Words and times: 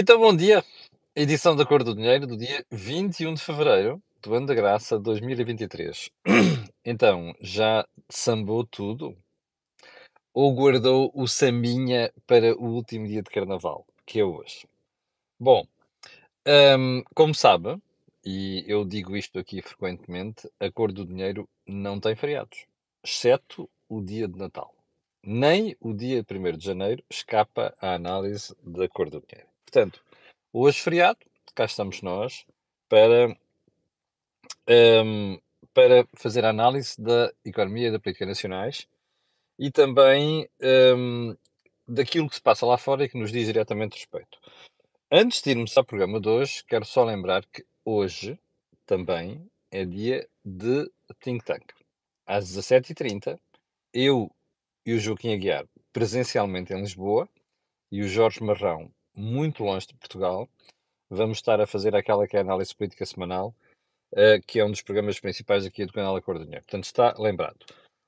Então, 0.00 0.16
bom 0.20 0.32
dia. 0.32 0.64
Edição 1.12 1.56
da 1.56 1.66
Cor 1.66 1.82
do 1.82 1.92
Dinheiro 1.92 2.24
do 2.24 2.36
dia 2.36 2.64
21 2.70 3.34
de 3.34 3.42
fevereiro 3.42 4.00
do 4.22 4.32
ano 4.32 4.46
da 4.46 4.54
graça 4.54 4.96
2023. 4.96 6.08
Então, 6.84 7.34
já 7.40 7.84
sambou 8.08 8.64
tudo? 8.64 9.18
Ou 10.32 10.54
guardou 10.54 11.10
o 11.12 11.26
sambinha 11.26 12.12
para 12.28 12.56
o 12.56 12.66
último 12.76 13.08
dia 13.08 13.22
de 13.24 13.28
carnaval, 13.28 13.84
que 14.06 14.20
é 14.20 14.24
hoje? 14.24 14.68
Bom, 15.36 15.66
hum, 16.46 17.02
como 17.12 17.34
sabe, 17.34 17.76
e 18.24 18.64
eu 18.68 18.84
digo 18.84 19.16
isto 19.16 19.36
aqui 19.36 19.60
frequentemente, 19.60 20.48
a 20.60 20.70
Cor 20.70 20.92
do 20.92 21.04
Dinheiro 21.04 21.48
não 21.66 21.98
tem 21.98 22.14
feriados, 22.14 22.66
exceto 23.02 23.68
o 23.88 24.00
dia 24.00 24.28
de 24.28 24.38
Natal. 24.38 24.72
Nem 25.24 25.76
o 25.80 25.92
dia 25.92 26.24
1 26.24 26.56
de 26.56 26.64
janeiro 26.64 27.02
escapa 27.10 27.74
à 27.80 27.94
análise 27.94 28.54
da 28.62 28.88
Cor 28.88 29.10
do 29.10 29.20
Dinheiro. 29.28 29.47
Portanto, 29.70 30.02
hoje 30.50 30.80
feriado, 30.80 31.18
cá 31.54 31.66
estamos 31.66 32.00
nós 32.00 32.46
para, 32.88 33.36
hum, 34.66 35.38
para 35.74 36.08
fazer 36.16 36.42
a 36.46 36.48
análise 36.48 36.98
da 36.98 37.30
economia 37.44 37.88
e 37.88 37.90
da 37.90 38.00
política 38.00 38.24
nacionais 38.24 38.88
e 39.58 39.70
também 39.70 40.48
hum, 40.96 41.36
daquilo 41.86 42.30
que 42.30 42.36
se 42.36 42.40
passa 42.40 42.64
lá 42.64 42.78
fora 42.78 43.04
e 43.04 43.10
que 43.10 43.18
nos 43.18 43.30
diz 43.30 43.44
diretamente 43.44 43.96
respeito. 43.96 44.38
Antes 45.12 45.42
de 45.42 45.50
irmos 45.50 45.76
ao 45.76 45.84
programa 45.84 46.18
de 46.18 46.30
hoje, 46.30 46.64
quero 46.64 46.86
só 46.86 47.04
lembrar 47.04 47.44
que 47.44 47.62
hoje 47.84 48.40
também 48.86 49.50
é 49.70 49.84
dia 49.84 50.26
de 50.42 50.90
Think 51.20 51.44
Tank. 51.44 51.74
Às 52.26 52.56
17h30, 52.56 53.38
eu 53.92 54.34
e 54.86 54.94
o 54.94 54.98
Joaquim 54.98 55.34
Aguiar 55.34 55.66
presencialmente 55.92 56.72
em 56.72 56.80
Lisboa 56.80 57.28
e 57.92 58.00
o 58.00 58.08
Jorge 58.08 58.42
Marrão 58.42 58.90
muito 59.18 59.64
longe 59.64 59.86
de 59.88 59.94
Portugal, 59.94 60.48
vamos 61.10 61.38
estar 61.38 61.60
a 61.60 61.66
fazer 61.66 61.94
aquela 61.96 62.26
que 62.26 62.36
é 62.36 62.40
a 62.40 62.42
análise 62.42 62.74
política 62.74 63.04
semanal, 63.04 63.54
uh, 64.12 64.40
que 64.46 64.60
é 64.60 64.64
um 64.64 64.70
dos 64.70 64.82
programas 64.82 65.18
principais 65.18 65.66
aqui 65.66 65.84
do 65.84 65.92
canal 65.92 66.16
Acordo 66.16 66.44
Dinheiro. 66.44 66.64
Portanto, 66.64 66.84
está 66.84 67.14
lembrado. 67.18 67.58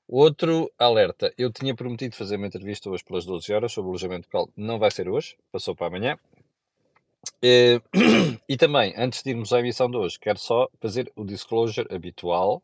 Outro 0.07 0.71
alerta. 0.77 1.33
Eu 1.37 1.51
tinha 1.51 1.75
prometido 1.75 2.15
fazer 2.15 2.35
uma 2.35 2.47
entrevista 2.47 2.89
hoje 2.89 3.03
pelas 3.03 3.25
12 3.25 3.53
horas 3.53 3.71
sobre 3.71 3.87
o 3.87 3.91
alojamento 3.91 4.27
local. 4.27 4.51
Não 4.57 4.77
vai 4.77 4.91
ser 4.91 5.07
hoje, 5.07 5.37
passou 5.51 5.75
para 5.75 5.87
amanhã. 5.87 6.17
Uh, 7.43 7.81
e 8.47 8.57
também, 8.57 8.93
antes 8.97 9.23
de 9.23 9.29
irmos 9.29 9.53
à 9.53 9.59
emissão 9.59 9.89
de 9.89 9.97
hoje, 9.97 10.19
quero 10.19 10.39
só 10.39 10.69
fazer 10.79 11.11
o 11.15 11.23
disclosure 11.23 11.87
habitual. 11.93 12.61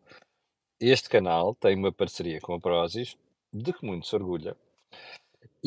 Este 0.79 1.09
canal 1.09 1.55
tem 1.55 1.75
uma 1.75 1.91
parceria 1.91 2.39
com 2.39 2.53
a 2.53 2.59
Prozis, 2.59 3.17
de 3.53 3.73
que 3.73 3.85
muito 3.85 4.07
se 4.07 4.15
orgulha. 4.15 4.55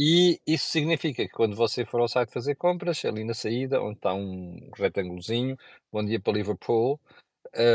E 0.02 0.40
isso 0.46 0.70
significa 0.70 1.26
que 1.26 1.30
quando 1.30 1.54
você 1.54 1.84
for 1.84 2.00
ao 2.00 2.08
site 2.08 2.32
fazer 2.32 2.54
compras, 2.54 3.04
ali 3.04 3.22
na 3.22 3.34
saída, 3.34 3.82
onde 3.82 3.98
está 3.98 4.14
um 4.14 4.70
retângulozinho, 4.74 5.58
bom 5.92 6.02
dia 6.02 6.18
para 6.18 6.32
Liverpool, 6.32 6.98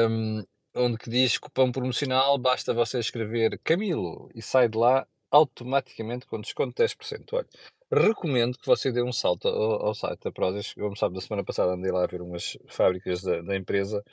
um, 0.10 0.44
onde 0.76 0.98
que 0.98 1.08
diz 1.08 1.38
cupom 1.38 1.72
promocional, 1.72 2.36
basta 2.40 2.74
você 2.74 2.98
escrever 2.98 3.60
Camilo 3.64 4.28
e 4.34 4.42
sai 4.42 4.68
de 4.68 4.76
lá 4.76 5.08
automaticamente 5.30 6.26
com 6.26 6.42
desconto 6.42 6.70
de 6.76 6.84
10%. 6.84 7.34
Olha, 7.34 7.48
recomendo 7.92 8.58
que 8.58 8.66
você 8.66 8.92
dê 8.92 9.04
um 9.04 9.14
salto 9.14 9.48
ao, 9.48 9.86
ao 9.86 9.94
site 9.94 10.24
da 10.24 10.32
Prozis. 10.32 10.74
Como 10.74 10.98
sabe, 10.98 11.14
da 11.14 11.22
semana 11.22 11.44
passada 11.44 11.74
andei 11.74 11.92
lá 11.92 12.06
a 12.06 12.08
ver 12.08 12.24
umas 12.24 12.58
fábricas 12.68 13.22
da, 13.22 13.40
da 13.44 13.56
empresa 13.56 14.04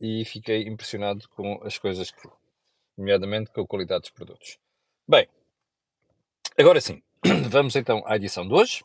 e 0.00 0.24
fiquei 0.24 0.68
impressionado 0.68 1.28
com 1.30 1.60
as 1.64 1.76
coisas 1.78 2.12
que, 2.12 2.28
nomeadamente 2.96 3.50
com 3.50 3.62
a 3.62 3.66
qualidade 3.66 4.02
dos 4.02 4.10
produtos. 4.10 4.56
Bem, 5.08 5.26
agora 6.56 6.80
sim, 6.80 7.02
vamos 7.50 7.76
então 7.76 8.02
à 8.06 8.16
edição 8.16 8.48
de 8.48 8.54
hoje 8.54 8.82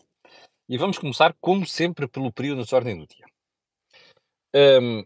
e 0.68 0.78
vamos 0.78 0.98
começar, 0.98 1.34
como 1.40 1.66
sempre, 1.66 2.06
pelo 2.06 2.34
período 2.34 2.66
de 2.66 2.76
ordem 2.76 2.98
do 2.98 3.08
dia. 3.08 3.26
Um, 4.54 5.06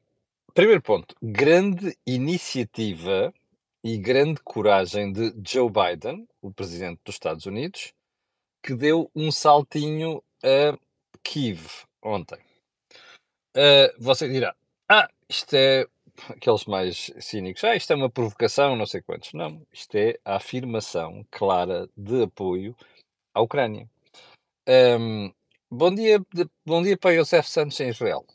primeiro 0.53 0.81
ponto: 0.81 1.15
grande 1.21 1.95
iniciativa 2.07 3.31
e 3.83 3.97
grande 3.99 4.41
coragem 4.43 5.13
de 5.13 5.31
Joe 5.45 5.69
Biden, 5.69 6.27
o 6.41 6.51
presidente 6.51 7.01
dos 7.05 7.15
Estados 7.15 7.45
Unidos, 7.45 7.93
que 8.63 8.73
deu 8.73 9.11
um 9.15 9.31
saltinho 9.31 10.23
a 10.43 10.75
Kiev 11.23 11.85
ontem. 12.01 12.39
Uh, 13.55 13.93
você 13.99 14.27
dirá: 14.27 14.55
Ah, 14.89 15.07
isto 15.29 15.53
é 15.53 15.85
aqueles 16.29 16.65
mais 16.65 17.11
cínicos, 17.19 17.63
ah, 17.63 17.75
isto 17.75 17.93
é 17.93 17.95
uma 17.95 18.09
provocação, 18.09 18.75
não 18.75 18.87
sei 18.87 19.03
quantos. 19.03 19.33
Não, 19.33 19.61
isto 19.71 19.95
é 19.95 20.17
a 20.25 20.37
afirmação 20.37 21.23
clara 21.29 21.87
de 21.95 22.23
apoio 22.23 22.75
à 23.39 23.41
Ucrânia. 23.41 23.89
Um, 24.67 25.33
bom, 25.71 25.95
dia, 25.95 26.19
bom 26.65 26.83
dia 26.83 26.97
para 26.97 27.15
Josef 27.15 27.49
Santos 27.49 27.79
em 27.79 27.89
Israel. 27.89 28.25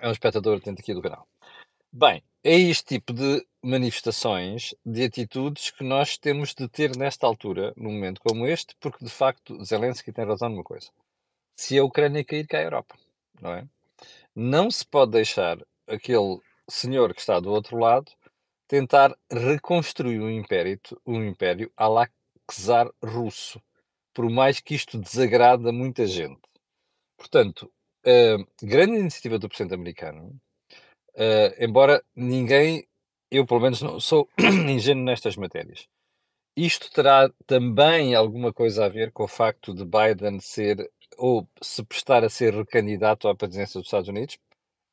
É 0.00 0.08
um 0.08 0.12
espectador 0.12 0.56
atento 0.56 0.80
aqui 0.80 0.94
do 0.94 1.02
canal. 1.02 1.28
Bem, 1.92 2.22
é 2.42 2.58
este 2.58 2.98
tipo 2.98 3.12
de 3.12 3.46
manifestações, 3.62 4.74
de 4.84 5.04
atitudes 5.04 5.70
que 5.70 5.84
nós 5.84 6.16
temos 6.16 6.54
de 6.54 6.68
ter 6.68 6.96
nesta 6.96 7.26
altura, 7.26 7.72
num 7.76 7.92
momento 7.92 8.20
como 8.20 8.46
este, 8.46 8.74
porque 8.80 9.04
de 9.04 9.10
facto 9.10 9.62
Zelensky 9.64 10.12
tem 10.12 10.24
razão 10.24 10.48
numa 10.48 10.64
coisa. 10.64 10.88
Se 11.54 11.78
a 11.78 11.84
Ucrânia 11.84 12.24
cair, 12.24 12.46
cai 12.46 12.62
a 12.62 12.64
Europa, 12.64 12.96
não 13.40 13.52
é? 13.52 13.66
Não 14.34 14.70
se 14.70 14.84
pode 14.84 15.12
deixar 15.12 15.58
aquele 15.86 16.40
senhor 16.68 17.14
que 17.14 17.20
está 17.20 17.40
do 17.40 17.50
outro 17.50 17.78
lado 17.78 18.10
tentar 18.68 19.16
reconstruir 19.30 20.20
um 20.20 20.30
império, 20.30 20.78
um 21.06 21.22
império 21.24 21.70
à 21.76 21.88
la 21.88 22.08
czar 22.50 22.90
russo 23.02 23.60
por 24.16 24.30
mais 24.30 24.60
que 24.60 24.74
isto 24.74 24.96
desagrade 24.98 25.68
a 25.68 25.72
muita 25.72 26.06
gente. 26.06 26.40
Portanto, 27.18 27.70
grande 28.62 28.96
iniciativa 28.96 29.38
do 29.38 29.46
Presidente 29.46 29.74
americano, 29.74 30.40
uh, 31.16 31.62
embora 31.62 32.02
ninguém, 32.14 32.88
eu 33.30 33.44
pelo 33.44 33.60
menos 33.60 33.82
não 33.82 34.00
sou 34.00 34.26
ingênuo 34.40 35.04
nestas 35.04 35.36
matérias. 35.36 35.86
Isto 36.56 36.90
terá 36.90 37.30
também 37.46 38.14
alguma 38.14 38.54
coisa 38.54 38.86
a 38.86 38.88
ver 38.88 39.12
com 39.12 39.24
o 39.24 39.28
facto 39.28 39.74
de 39.74 39.84
Biden 39.84 40.40
ser 40.40 40.90
ou 41.18 41.46
se 41.60 41.84
prestar 41.84 42.24
a 42.24 42.30
ser 42.30 42.54
recandidato 42.54 43.28
à 43.28 43.34
presidência 43.34 43.78
dos 43.78 43.88
Estados 43.88 44.08
Unidos? 44.08 44.38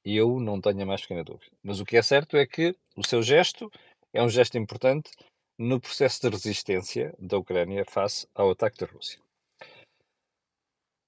Eu 0.03 0.37
não 0.41 0.59
tenho 0.59 0.81
a 0.81 0.85
mais 0.85 0.99
pequena 1.01 1.23
dúvida. 1.23 1.55
Mas 1.63 1.79
o 1.79 1.85
que 1.85 1.95
é 1.95 2.01
certo 2.01 2.35
é 2.35 2.45
que 2.45 2.75
o 2.93 3.07
seu 3.07 3.23
gesto 3.23 3.71
é 4.11 4.21
um 4.21 4.27
gesto 4.27 4.57
importante 4.57 5.09
no 5.57 5.79
processo 5.79 6.21
de 6.21 6.29
resistência 6.29 7.13
da 7.19 7.37
Ucrânia 7.37 7.85
face 7.85 8.27
ao 8.33 8.51
ataque 8.51 8.77
da 8.77 8.91
Rússia. 8.91 9.19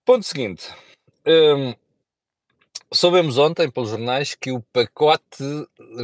Ponto 0.05 0.23
seguinte. 0.23 0.73
Hum, 1.25 1.73
soubemos 2.93 3.37
ontem 3.37 3.69
pelos 3.69 3.89
jornais 3.89 4.35
que 4.35 4.51
o 4.51 4.61
pacote 4.61 5.43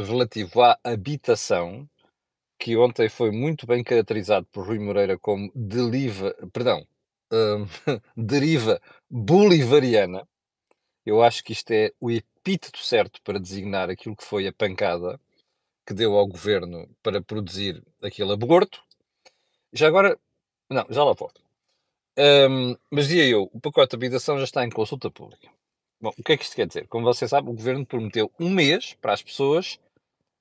relativo 0.06 0.60
à 0.60 0.78
habitação, 0.82 1.88
que 2.58 2.76
ontem 2.76 3.08
foi 3.08 3.30
muito 3.30 3.66
bem 3.66 3.84
caracterizado 3.84 4.46
por 4.52 4.66
Rui 4.66 4.78
Moreira 4.78 5.16
como 5.18 5.50
deliva, 5.54 6.34
perdão, 6.52 6.86
hum, 7.32 7.66
deriva 8.16 8.80
bolivariana, 9.08 10.26
eu 11.04 11.22
acho 11.22 11.42
que 11.42 11.52
isto 11.52 11.70
é 11.72 11.92
o 12.00 12.10
epíteto 12.10 12.78
certo 12.78 13.20
para 13.22 13.40
designar 13.40 13.90
aquilo 13.90 14.16
que 14.16 14.24
foi 14.24 14.46
a 14.46 14.52
pancada 14.52 15.20
que 15.86 15.94
deu 15.94 16.16
ao 16.16 16.26
governo 16.26 16.88
para 17.02 17.22
produzir 17.22 17.82
aquele 18.02 18.32
aborto. 18.32 18.82
Já 19.72 19.88
agora, 19.88 20.18
não, 20.70 20.86
já 20.90 21.04
lá 21.04 21.12
volto. 21.12 21.40
Um, 22.18 22.76
mas 22.90 23.08
dizia 23.08 23.26
eu, 23.26 23.50
o 23.52 23.60
pacote 23.60 23.90
de 23.90 23.96
habitação 23.96 24.38
já 24.38 24.44
está 24.44 24.64
em 24.64 24.70
consulta 24.70 25.10
pública. 25.10 25.48
Bom, 26.00 26.12
o 26.18 26.22
que 26.22 26.32
é 26.32 26.36
que 26.36 26.44
isto 26.44 26.56
quer 26.56 26.66
dizer? 26.66 26.86
Como 26.88 27.04
você 27.04 27.26
sabe, 27.26 27.48
o 27.48 27.54
governo 27.54 27.86
prometeu 27.86 28.30
um 28.38 28.50
mês 28.50 28.94
para 29.00 29.12
as 29.12 29.22
pessoas 29.22 29.78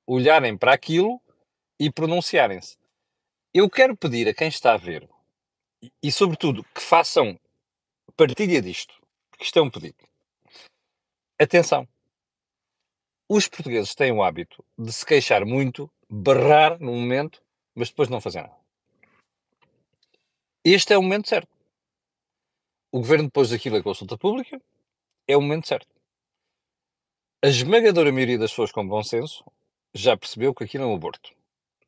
olharem 0.06 0.57
para 0.57 0.74
aquilo 0.74 1.22
e 1.79 1.90
pronunciarem-se. 1.91 2.78
Eu 3.53 3.69
quero 3.69 3.96
pedir 3.96 4.28
a 4.28 4.34
quem 4.34 4.47
está 4.47 4.73
a 4.73 4.78
ver, 4.78 5.08
e, 5.81 5.91
e 6.03 6.12
sobretudo 6.12 6.63
que 6.75 6.81
façam 6.81 7.40
partilha 8.16 8.61
disto, 8.61 8.93
porque 9.29 9.46
isto 9.46 9.58
é 9.58 9.61
um 9.61 9.70
pedido. 9.70 9.97
Atenção! 11.40 11.88
Os 13.33 13.47
portugueses 13.47 13.95
têm 13.95 14.11
o 14.11 14.22
hábito 14.22 14.61
de 14.78 14.91
se 14.91 15.05
queixar 15.05 15.45
muito, 15.45 15.89
berrar 16.09 16.78
no 16.81 16.91
momento, 16.91 17.41
mas 17.73 17.87
depois 17.87 18.09
não 18.09 18.19
fazer 18.19 18.41
nada. 18.41 18.57
Este 20.66 20.91
é 20.91 20.97
o 20.97 21.01
momento 21.01 21.29
certo. 21.29 21.47
O 22.91 22.99
governo 22.99 23.28
depois 23.28 23.51
daquilo 23.51 23.78
a 23.78 23.83
consulta 23.83 24.17
pública, 24.17 24.61
é 25.25 25.37
o 25.37 25.41
momento 25.41 25.66
certo. 25.66 25.87
A 27.41 27.47
esmagadora 27.47 28.11
maioria 28.11 28.37
das 28.37 28.51
pessoas 28.51 28.69
com 28.69 28.85
bom 28.85 29.01
senso 29.01 29.45
já 29.93 30.17
percebeu 30.17 30.53
que 30.53 30.66
aquilo 30.66 30.83
é 30.83 30.87
um 30.87 30.95
aborto 30.95 31.33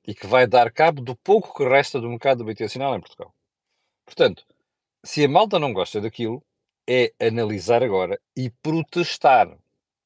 e 0.07 0.15
que 0.15 0.25
vai 0.25 0.47
dar 0.47 0.71
cabo 0.71 1.01
do 1.01 1.13
pouco 1.13 1.53
que 1.53 1.65
resta 1.65 1.99
do 1.99 2.09
mercado 2.09 2.41
habitacional 2.43 2.95
em 2.95 3.01
Portugal. 3.01 3.35
Portanto, 4.05 4.45
se 5.03 5.25
a 5.25 5.27
malta 5.27 5.59
não 5.59 5.73
gosta 5.73 5.99
daquilo, 5.99 6.41
é 6.87 7.11
analisar 7.19 7.83
agora 7.83 8.17
e 8.33 8.49
protestar, 8.49 9.53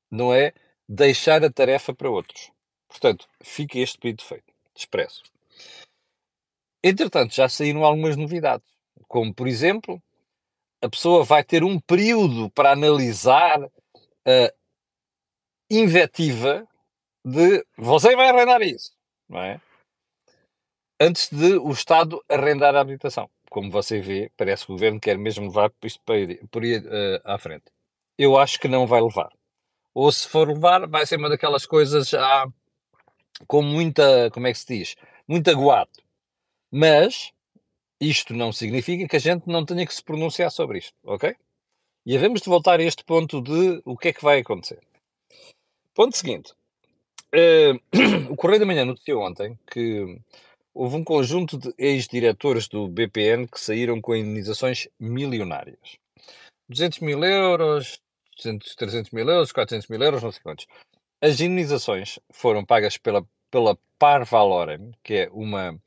não 0.10 0.34
é 0.34 0.52
deixar 0.88 1.44
a 1.44 1.52
tarefa 1.52 1.94
para 1.94 2.10
outros. 2.10 2.52
Portanto, 2.88 3.28
fica 3.44 3.80
este 3.80 3.98
pedido 3.98 4.24
feito, 4.24 4.54
expresso. 4.76 5.24
Entretanto, 6.84 7.36
já 7.36 7.50
saíram 7.50 7.84
algumas 7.84 8.16
novidades, 8.16 8.68
como 9.08 9.34
por 9.34 9.48
exemplo 9.48 10.02
a 10.82 10.90
pessoa 10.90 11.24
vai 11.24 11.44
ter 11.44 11.64
um 11.64 11.80
período 11.80 12.50
para 12.52 12.72
analisar 12.72 13.64
a 13.64 14.54
invectiva 15.70 16.68
de 17.26 17.66
você 17.78 18.16
vai 18.16 18.30
arrendar 18.30 18.62
isso, 18.62 18.92
não 19.28 19.42
é? 19.42 19.60
Antes 21.00 21.30
de 21.30 21.58
o 21.58 21.72
Estado 21.72 22.24
arrendar 22.30 22.76
a 22.76 22.80
habitação. 22.80 23.30
Como 23.50 23.70
você 23.72 24.00
vê, 24.00 24.32
parece 24.36 24.66
que 24.66 24.72
o 24.72 24.76
governo 24.76 25.00
quer 25.00 25.18
mesmo 25.18 25.46
levar 25.46 25.72
isto 25.84 26.02
para 26.04 26.16
por 26.50 26.64
ir 26.64 26.84
uh, 26.86 27.22
à 27.24 27.38
frente. 27.38 27.66
Eu 28.18 28.38
acho 28.38 28.60
que 28.60 28.68
não 28.68 28.88
vai 28.88 29.02
levar. 29.02 29.32
Ou 30.00 30.12
se 30.12 30.28
for 30.30 30.48
levar, 30.48 30.88
vai 30.88 31.08
ser 31.08 31.18
uma 31.18 31.28
daquelas 31.28 31.66
coisas 31.66 32.10
já 32.10 32.48
com 33.48 33.64
muita, 33.64 34.30
como 34.30 34.46
é 34.46 34.54
que 34.54 34.60
se 34.60 34.78
diz? 34.78 34.96
Muito 35.28 35.50
aguado. 35.50 35.90
Mas 36.72 37.32
isto 38.00 38.32
não 38.36 38.54
significa 38.54 39.08
que 39.08 39.16
a 39.16 39.20
gente 39.20 39.48
não 39.48 39.66
tenha 39.66 39.88
que 39.88 39.96
se 39.96 40.04
pronunciar 40.04 40.52
sobre 40.52 40.78
isto, 40.78 40.94
ok? 41.04 41.36
E 42.06 42.16
havemos 42.16 42.42
de 42.42 42.48
voltar 42.48 42.80
a 42.80 42.84
este 42.84 43.04
ponto 43.04 43.42
de 43.42 43.82
o 43.84 43.98
que 43.98 44.10
é 44.10 44.14
que 44.14 44.24
vai 44.24 44.42
acontecer. 44.42 44.80
Ponto 45.96 46.16
seguinte. 46.16 46.54
Uh, 47.34 48.30
o 48.32 48.36
Correio 48.36 48.60
da 48.60 48.68
Manhã 48.68 48.86
noticiou 48.86 49.24
ontem 49.24 49.58
que 49.66 50.22
houve 50.76 50.96
um 50.96 51.04
conjunto 51.04 51.58
de 51.58 51.74
ex-diretores 51.76 52.68
do 52.68 52.88
BPN 52.88 53.48
que 53.48 53.60
saíram 53.60 54.00
com 54.00 54.16
indenizações 54.16 54.88
milionárias. 55.00 55.98
200 56.70 57.00
mil 57.00 57.24
euros, 57.24 58.00
200, 58.38 58.76
300 58.76 59.12
mil 59.12 59.30
euros, 59.30 59.52
400 59.52 59.88
mil 59.88 60.02
euros, 60.02 60.24
não 60.24 60.32
sei 60.32 60.42
quantos. 60.42 60.68
As 61.22 61.40
indenizações 61.40 62.20
foram 62.32 62.64
pagas 62.64 62.98
pela, 62.98 63.26
pela 63.50 63.78
Parvalorem, 63.98 64.92
que 65.04 65.14
é 65.14 65.30
uma 65.32 65.80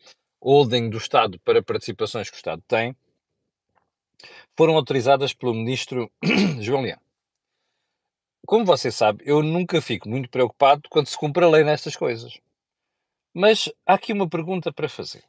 holding 0.43 0.91
do 0.91 0.99
Estado 0.99 1.39
para 1.41 1.63
participações 1.63 2.29
que 2.29 2.37
o 2.37 2.39
Estado 2.39 2.63
tem, 2.67 2.97
foram 4.57 4.75
autorizadas 4.75 5.33
pelo 5.33 5.55
ministro 5.55 6.11
João 6.61 6.83
Leão. 6.83 7.01
Como 8.47 8.65
você 8.65 8.91
sabe, 8.91 9.23
eu 9.27 9.43
nunca 9.43 9.81
fico 9.81 10.09
muito 10.09 10.29
preocupado 10.29 10.89
quando 10.91 11.07
se 11.07 11.17
cumpre 11.17 11.45
a 11.45 11.49
lei 11.49 11.63
nestas 11.63 11.95
coisas. 11.95 12.41
Mas 13.33 13.73
há 13.87 13.95
aqui 13.95 14.13
uma 14.13 14.29
pergunta 14.29 14.73
para 14.73 14.89
fazer. 14.89 15.23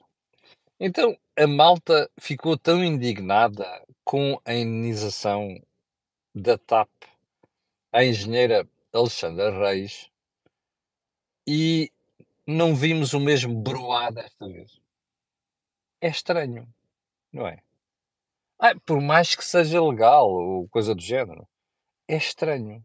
Então, 0.80 1.16
a 1.38 1.46
malta 1.46 2.10
ficou 2.20 2.58
tão 2.58 2.84
indignada 2.84 3.86
com 4.04 4.42
a 4.44 4.56
indenização 4.56 5.62
da 6.34 6.58
TAP 6.58 6.90
à 7.92 8.04
engenheira 8.04 8.68
Alexandra 8.94 9.52
Reis 9.52 10.10
e 11.48 11.92
não 12.46 12.76
vimos 12.76 13.14
o 13.14 13.20
mesmo 13.20 13.54
broá 13.62 14.10
desta 14.10 14.48
vez. 14.48 14.80
É 16.00 16.08
estranho, 16.08 16.68
não 17.32 17.48
é? 17.48 17.62
Ah, 18.60 18.76
por 18.86 19.02
mais 19.02 19.36
que 19.36 19.44
seja 19.44 19.82
legal 19.84 20.30
ou 20.30 20.68
coisa 20.70 20.94
do 20.94 21.02
género, 21.02 21.48
é 22.08 22.16
estranho. 22.16 22.84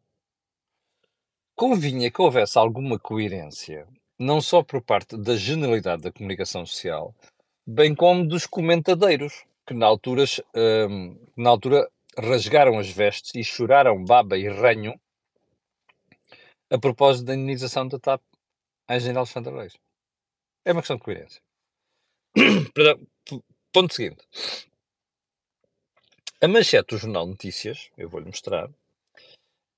Convinha 1.55 2.11
que 2.11 2.21
houvesse 2.21 2.59
alguma 2.59 2.99
coerência, 2.99 3.87
não 4.19 4.41
só 4.41 4.63
por 4.63 4.83
parte 4.83 5.17
da 5.17 5.37
generalidade 5.37 6.03
da 6.03 6.13
comunicação 6.13 6.65
social, 6.67 7.15
bem 7.67 7.95
como 7.95 8.27
dos 8.27 8.47
comentadeiros, 8.47 9.45
que 9.67 9.75
na, 9.75 9.87
altura, 9.87 10.25
hum, 10.89 11.19
na 11.37 11.51
altura 11.51 11.91
rasgaram 12.19 12.79
as 12.79 12.89
vestes 12.89 13.35
e 13.35 13.45
choraram 13.45 14.05
baba 14.05 14.37
e 14.39 14.49
ranho 14.49 14.99
a 16.71 16.79
propósito 16.79 17.27
da 17.27 17.35
indenização 17.35 17.87
da 17.87 17.99
TAP 17.99 18.23
à 18.89 18.99
General 18.99 19.23
Alexandre 19.23 19.55
Reis. 19.55 19.75
É 20.65 20.73
uma 20.73 20.81
questão 20.81 20.97
de 20.97 21.03
coerência. 21.03 21.41
Ponto 23.73 23.95
seguinte. 23.95 24.27
A 26.41 26.49
manchete 26.49 26.95
do 26.95 26.99
Jornal 26.99 27.27
Notícias, 27.27 27.91
eu 27.97 28.09
vou-lhe 28.09 28.27
mostrar, 28.27 28.71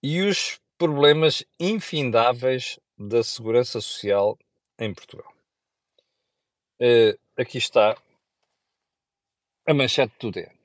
e 0.02 0.22
os 0.22 0.60
problemas 0.76 1.44
infindáveis 1.58 2.78
da 2.96 3.22
segurança 3.22 3.80
social 3.80 4.38
em 4.78 4.94
Portugal. 4.94 5.32
Uh, 6.80 7.18
aqui 7.36 7.58
está 7.58 7.96
a 9.66 9.74
manchete 9.74 10.14
do 10.20 10.30
DN. 10.30 10.57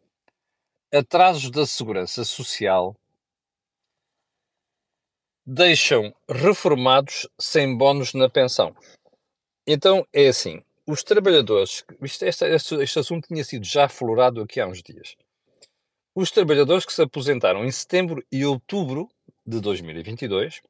Atrasos 0.93 1.49
da 1.49 1.65
segurança 1.65 2.23
social 2.23 2.95
deixam 5.43 6.13
reformados 6.29 7.27
sem 7.39 7.75
bónus 7.75 8.13
na 8.13 8.29
pensão. 8.29 8.75
Então 9.65 10.05
é 10.13 10.27
assim: 10.27 10.61
os 10.85 11.03
trabalhadores. 11.03 11.83
Isto, 11.99 12.25
este, 12.25 12.45
este, 12.45 12.75
este 12.75 12.99
assunto 12.99 13.27
tinha 13.27 13.43
sido 13.43 13.65
já 13.65 13.85
aflorado 13.85 14.41
aqui 14.41 14.59
há 14.59 14.67
uns 14.67 14.83
dias. 14.83 15.15
Os 16.13 16.29
trabalhadores 16.29 16.85
que 16.85 16.93
se 16.93 17.01
aposentaram 17.01 17.65
em 17.65 17.71
setembro 17.71 18.23
e 18.31 18.45
outubro 18.45 19.09
de 19.43 19.59
2022 19.59 20.61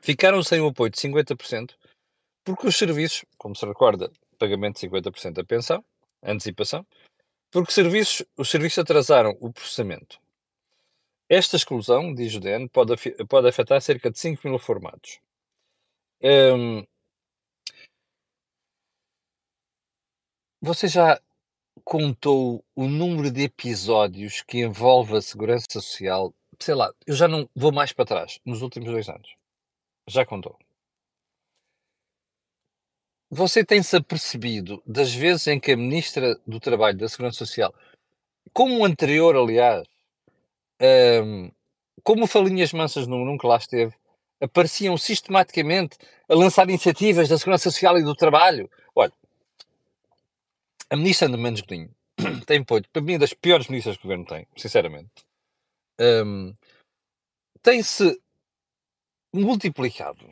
ficaram 0.00 0.42
sem 0.42 0.60
o 0.60 0.68
apoio 0.68 0.90
de 0.90 0.98
50% 0.98 1.74
porque 2.42 2.66
os 2.66 2.76
serviços, 2.76 3.24
como 3.36 3.54
se 3.54 3.66
recorda, 3.66 4.10
pagamento 4.38 4.80
de 4.80 4.88
50% 4.88 5.32
da 5.32 5.44
pensão, 5.44 5.84
antecipação, 6.22 6.86
porque 7.54 7.72
serviços, 7.72 8.26
os 8.36 8.50
serviços 8.50 8.78
atrasaram 8.78 9.36
o 9.40 9.52
processamento. 9.52 10.20
Esta 11.28 11.56
exclusão, 11.56 12.14
diz 12.14 12.34
o 12.34 12.40
DN, 12.40 12.68
pode, 12.68 12.94
pode 13.28 13.48
afetar 13.48 13.80
cerca 13.80 14.10
de 14.10 14.18
5 14.18 14.46
mil 14.46 14.58
formados. 14.58 15.20
Hum, 16.22 16.84
você 20.60 20.88
já 20.88 21.20
contou 21.84 22.64
o 22.74 22.86
número 22.86 23.30
de 23.30 23.42
episódios 23.44 24.42
que 24.42 24.58
envolve 24.60 25.16
a 25.16 25.22
segurança 25.22 25.66
social 25.70 26.34
sei 26.60 26.74
lá, 26.74 26.92
eu 27.06 27.14
já 27.14 27.28
não 27.28 27.48
vou 27.54 27.72
mais 27.72 27.92
para 27.92 28.04
trás, 28.04 28.40
nos 28.44 28.62
últimos 28.62 28.90
dois 28.90 29.08
anos. 29.08 29.36
Já 30.08 30.24
contou. 30.26 30.58
Você 33.36 33.64
tem-se 33.64 33.96
apercebido 33.96 34.80
das 34.86 35.12
vezes 35.12 35.48
em 35.48 35.58
que 35.58 35.72
a 35.72 35.76
Ministra 35.76 36.38
do 36.46 36.60
Trabalho 36.60 36.96
da 36.96 37.08
Segurança 37.08 37.38
Social, 37.38 37.74
como 38.52 38.78
o 38.78 38.84
anterior, 38.84 39.34
aliás, 39.34 39.88
um, 40.80 41.50
como 42.04 42.28
Falinhas 42.28 42.72
Mansas 42.72 43.08
no 43.08 43.24
nunca 43.24 43.48
lá 43.48 43.56
esteve, 43.56 43.92
apareciam 44.40 44.96
sistematicamente 44.96 45.98
a 46.28 46.34
lançar 46.36 46.68
iniciativas 46.68 47.28
da 47.28 47.36
Segurança 47.36 47.64
Social 47.72 47.98
e 47.98 48.04
do 48.04 48.14
Trabalho. 48.14 48.70
Olha, 48.94 49.12
a 50.88 50.96
Ministra 50.96 51.26
Ana 51.26 51.36
Mendes 51.36 51.62
Godinho 51.62 51.90
tem, 52.46 52.62
para 52.62 53.02
mim, 53.02 53.18
das 53.18 53.34
piores 53.34 53.66
ministras 53.66 53.96
que 53.96 54.02
o 54.02 54.04
Governo 54.04 54.26
tem, 54.26 54.46
sinceramente 54.56 55.10
um, 56.00 56.54
tem-se 57.60 58.16
multiplicado 59.32 60.24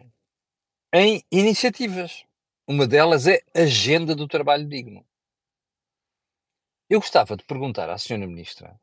em 0.93 1.21
iniciativas. 1.33 2.25
Uma 2.67 2.87
delas 2.87 3.27
é 3.27 3.43
Agenda 3.55 4.15
do 4.15 4.29
Trabalho 4.29 4.69
Digno. 4.69 5.05
Eu 6.89 7.01
gostava 7.01 7.37
de 7.37 7.45
perguntar 7.45 7.89
à 7.91 7.95
Sra. 7.95 8.19
Ministra 8.19 8.81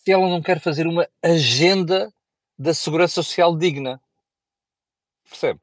se 0.00 0.10
ela 0.10 0.28
não 0.28 0.40
quer 0.40 0.60
fazer 0.60 0.86
uma 0.86 1.06
agenda 1.22 2.12
da 2.58 2.72
segurança 2.72 3.14
social 3.14 3.54
digna. 3.56 4.00
Percebe? 5.28 5.60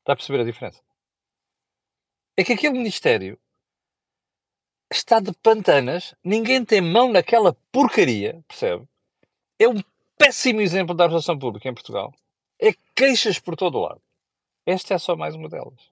Está 0.00 0.12
a 0.12 0.16
perceber 0.16 0.40
a 0.40 0.44
diferença? 0.44 0.82
É 2.36 2.44
que 2.44 2.52
aquele 2.52 2.74
Ministério 2.74 3.38
está 4.92 5.20
de 5.20 5.32
pantanas, 5.32 6.14
ninguém 6.22 6.64
tem 6.64 6.82
mão 6.82 7.10
naquela 7.10 7.54
porcaria, 7.72 8.44
percebe? 8.46 8.86
é 9.58 9.68
um 9.68 9.82
péssimo 10.16 10.60
exemplo 10.62 10.94
da 10.94 11.04
administração 11.04 11.38
pública 11.38 11.68
em 11.68 11.74
Portugal. 11.74 12.14
É 12.58 12.72
queixas 12.94 13.38
por 13.38 13.56
todo 13.56 13.78
lado. 13.78 14.00
Esta 14.66 14.94
é 14.94 14.98
só 14.98 15.14
mais 15.14 15.34
uma 15.34 15.48
delas. 15.48 15.90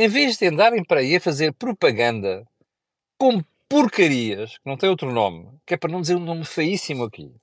Em 0.00 0.06
vez 0.06 0.38
de 0.38 0.46
andarem 0.46 0.84
para 0.84 1.00
aí 1.00 1.16
a 1.16 1.20
fazer 1.20 1.52
propaganda 1.52 2.46
com 3.18 3.42
porcarias, 3.68 4.56
que 4.56 4.64
não 4.64 4.76
tem 4.76 4.88
outro 4.88 5.10
nome, 5.12 5.50
que 5.66 5.74
é 5.74 5.76
para 5.76 5.90
não 5.90 6.00
dizer 6.00 6.14
um 6.14 6.24
nome 6.24 6.44
feíssimo 6.44 7.02
aqui, 7.02 7.34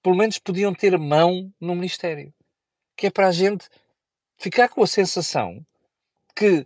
pelo 0.00 0.16
menos 0.16 0.38
podiam 0.38 0.72
ter 0.72 0.96
mão 0.96 1.52
no 1.60 1.74
Ministério. 1.74 2.32
Que 2.96 3.08
é 3.08 3.10
para 3.10 3.26
a 3.26 3.32
gente 3.32 3.68
ficar 4.38 4.68
com 4.68 4.84
a 4.84 4.86
sensação 4.86 5.66
que 6.36 6.64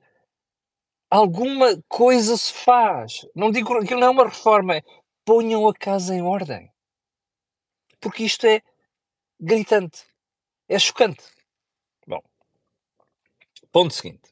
alguma 1.09 1.83
coisa 1.89 2.37
se 2.37 2.53
faz. 2.53 3.27
Não 3.35 3.51
digo 3.51 3.83
que 3.87 3.95
não 3.95 4.09
é 4.09 4.11
uma 4.11 4.29
reforma, 4.29 4.83
ponham 5.25 5.67
a 5.67 5.73
casa 5.73 6.15
em 6.15 6.21
ordem 6.21 6.71
porque 8.01 8.25
isto 8.25 8.47
é 8.47 8.63
gritante, 9.39 10.05
é 10.69 10.79
chocante. 10.79 11.23
Bom, 12.07 12.23
ponto 13.71 13.95
seguinte. 13.95 14.30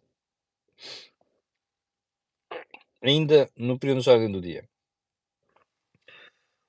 Ainda 3.02 3.48
no 3.56 3.78
período 3.78 4.02
de 4.02 4.10
ordem 4.10 4.32
do 4.32 4.40
dia. 4.40 4.68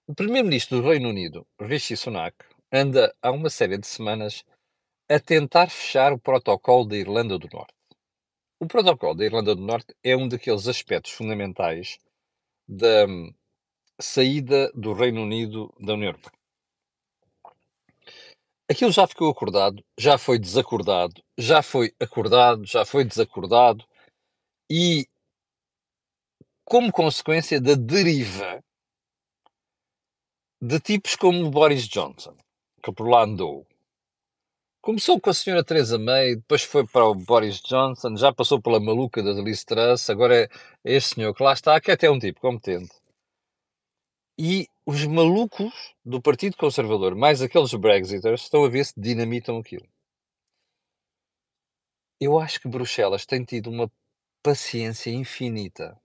O 0.07 0.15
primeiro-ministro 0.15 0.81
do 0.81 0.87
Reino 0.87 1.09
Unido, 1.09 1.45
Rishi 1.59 1.95
Sunak, 1.95 2.35
anda 2.71 3.13
há 3.21 3.31
uma 3.31 3.49
série 3.49 3.77
de 3.77 3.87
semanas 3.87 4.43
a 5.09 5.19
tentar 5.19 5.69
fechar 5.69 6.13
o 6.13 6.19
protocolo 6.19 6.85
da 6.85 6.95
Irlanda 6.95 7.37
do 7.37 7.47
Norte. 7.51 7.73
O 8.59 8.67
protocolo 8.67 9.15
da 9.15 9.25
Irlanda 9.25 9.55
do 9.55 9.61
Norte 9.61 9.95
é 10.03 10.15
um 10.15 10.27
daqueles 10.27 10.67
aspectos 10.67 11.11
fundamentais 11.11 11.97
da, 12.67 13.07
saída 13.99 14.71
do 14.73 14.93
Reino 14.93 15.21
Unido 15.21 15.73
da 15.79 15.93
União 15.93 16.09
Europeia. 16.09 16.37
Aquilo 18.69 18.91
já 18.91 19.07
ficou 19.07 19.29
acordado, 19.29 19.83
já 19.97 20.17
foi 20.17 20.37
desacordado, 20.37 21.21
já 21.37 21.61
foi 21.61 21.93
acordado, 21.99 22.65
já 22.65 22.85
foi 22.85 23.03
desacordado 23.03 23.83
e, 24.69 25.07
como 26.69 26.91
consequência 26.91 27.59
da 27.59 27.73
deriva 27.73 28.63
de 30.61 30.79
tipos 30.79 31.15
como 31.15 31.49
Boris 31.49 31.87
Johnson, 31.87 32.37
que 32.83 32.93
por 32.93 33.09
lá 33.09 33.23
andou, 33.23 33.65
Começou 34.81 35.19
com 35.19 35.29
a 35.29 35.33
senhora 35.33 35.63
Teresa 35.63 35.99
May, 35.99 36.37
depois 36.37 36.63
foi 36.63 36.87
para 36.87 37.05
o 37.05 37.13
Boris 37.13 37.59
Johnson, 37.59 38.15
já 38.15 38.33
passou 38.33 38.61
pela 38.61 38.79
maluca 38.79 39.21
da 39.21 39.33
Liz 39.33 39.65
Truss, 39.65 40.09
agora 40.09 40.45
é 40.45 40.49
este 40.85 41.15
senhor 41.15 41.33
que 41.35 41.43
lá 41.43 41.51
está, 41.51 41.81
que 41.81 41.91
é 41.91 41.95
até 41.95 42.09
um 42.09 42.17
tipo 42.17 42.39
competente. 42.39 42.95
E 44.37 44.67
os 44.85 45.05
malucos 45.05 45.93
do 46.05 46.21
Partido 46.21 46.55
Conservador, 46.55 47.13
mais 47.13 47.41
aqueles 47.41 47.73
Brexiters, 47.73 48.43
estão 48.43 48.63
a 48.63 48.69
ver 48.69 48.85
se 48.85 48.93
dinamitam 48.95 49.57
aquilo. 49.57 49.85
Eu 52.21 52.39
acho 52.39 52.61
que 52.61 52.69
Bruxelas 52.69 53.25
tem 53.25 53.43
tido 53.43 53.69
uma 53.69 53.91
paciência 54.41 55.09
infinita 55.09 55.99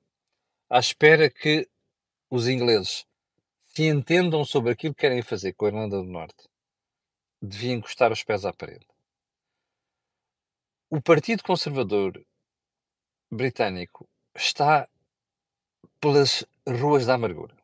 à 0.68 0.78
espera 0.78 1.30
que 1.30 1.68
os 2.30 2.49
ingleses 2.49 3.06
se 3.66 3.85
entendam 3.85 4.44
sobre 4.44 4.73
aquilo 4.73 4.94
que 4.94 5.00
querem 5.00 5.23
fazer 5.23 5.52
com 5.54 5.66
a 5.66 5.68
Irlanda 5.68 5.97
do 5.99 6.04
Norte 6.04 6.49
devia 7.44 7.75
encostar 7.75 8.11
os 8.11 8.23
pés 8.23 8.44
à 8.44 8.52
parede. 8.52 8.87
O 10.90 11.00
Partido 11.00 11.42
Conservador 11.42 12.25
britânico 13.30 14.09
está 14.35 14.88
pelas 16.00 16.44
ruas 16.66 17.06
da 17.06 17.14
amargura. 17.14 17.54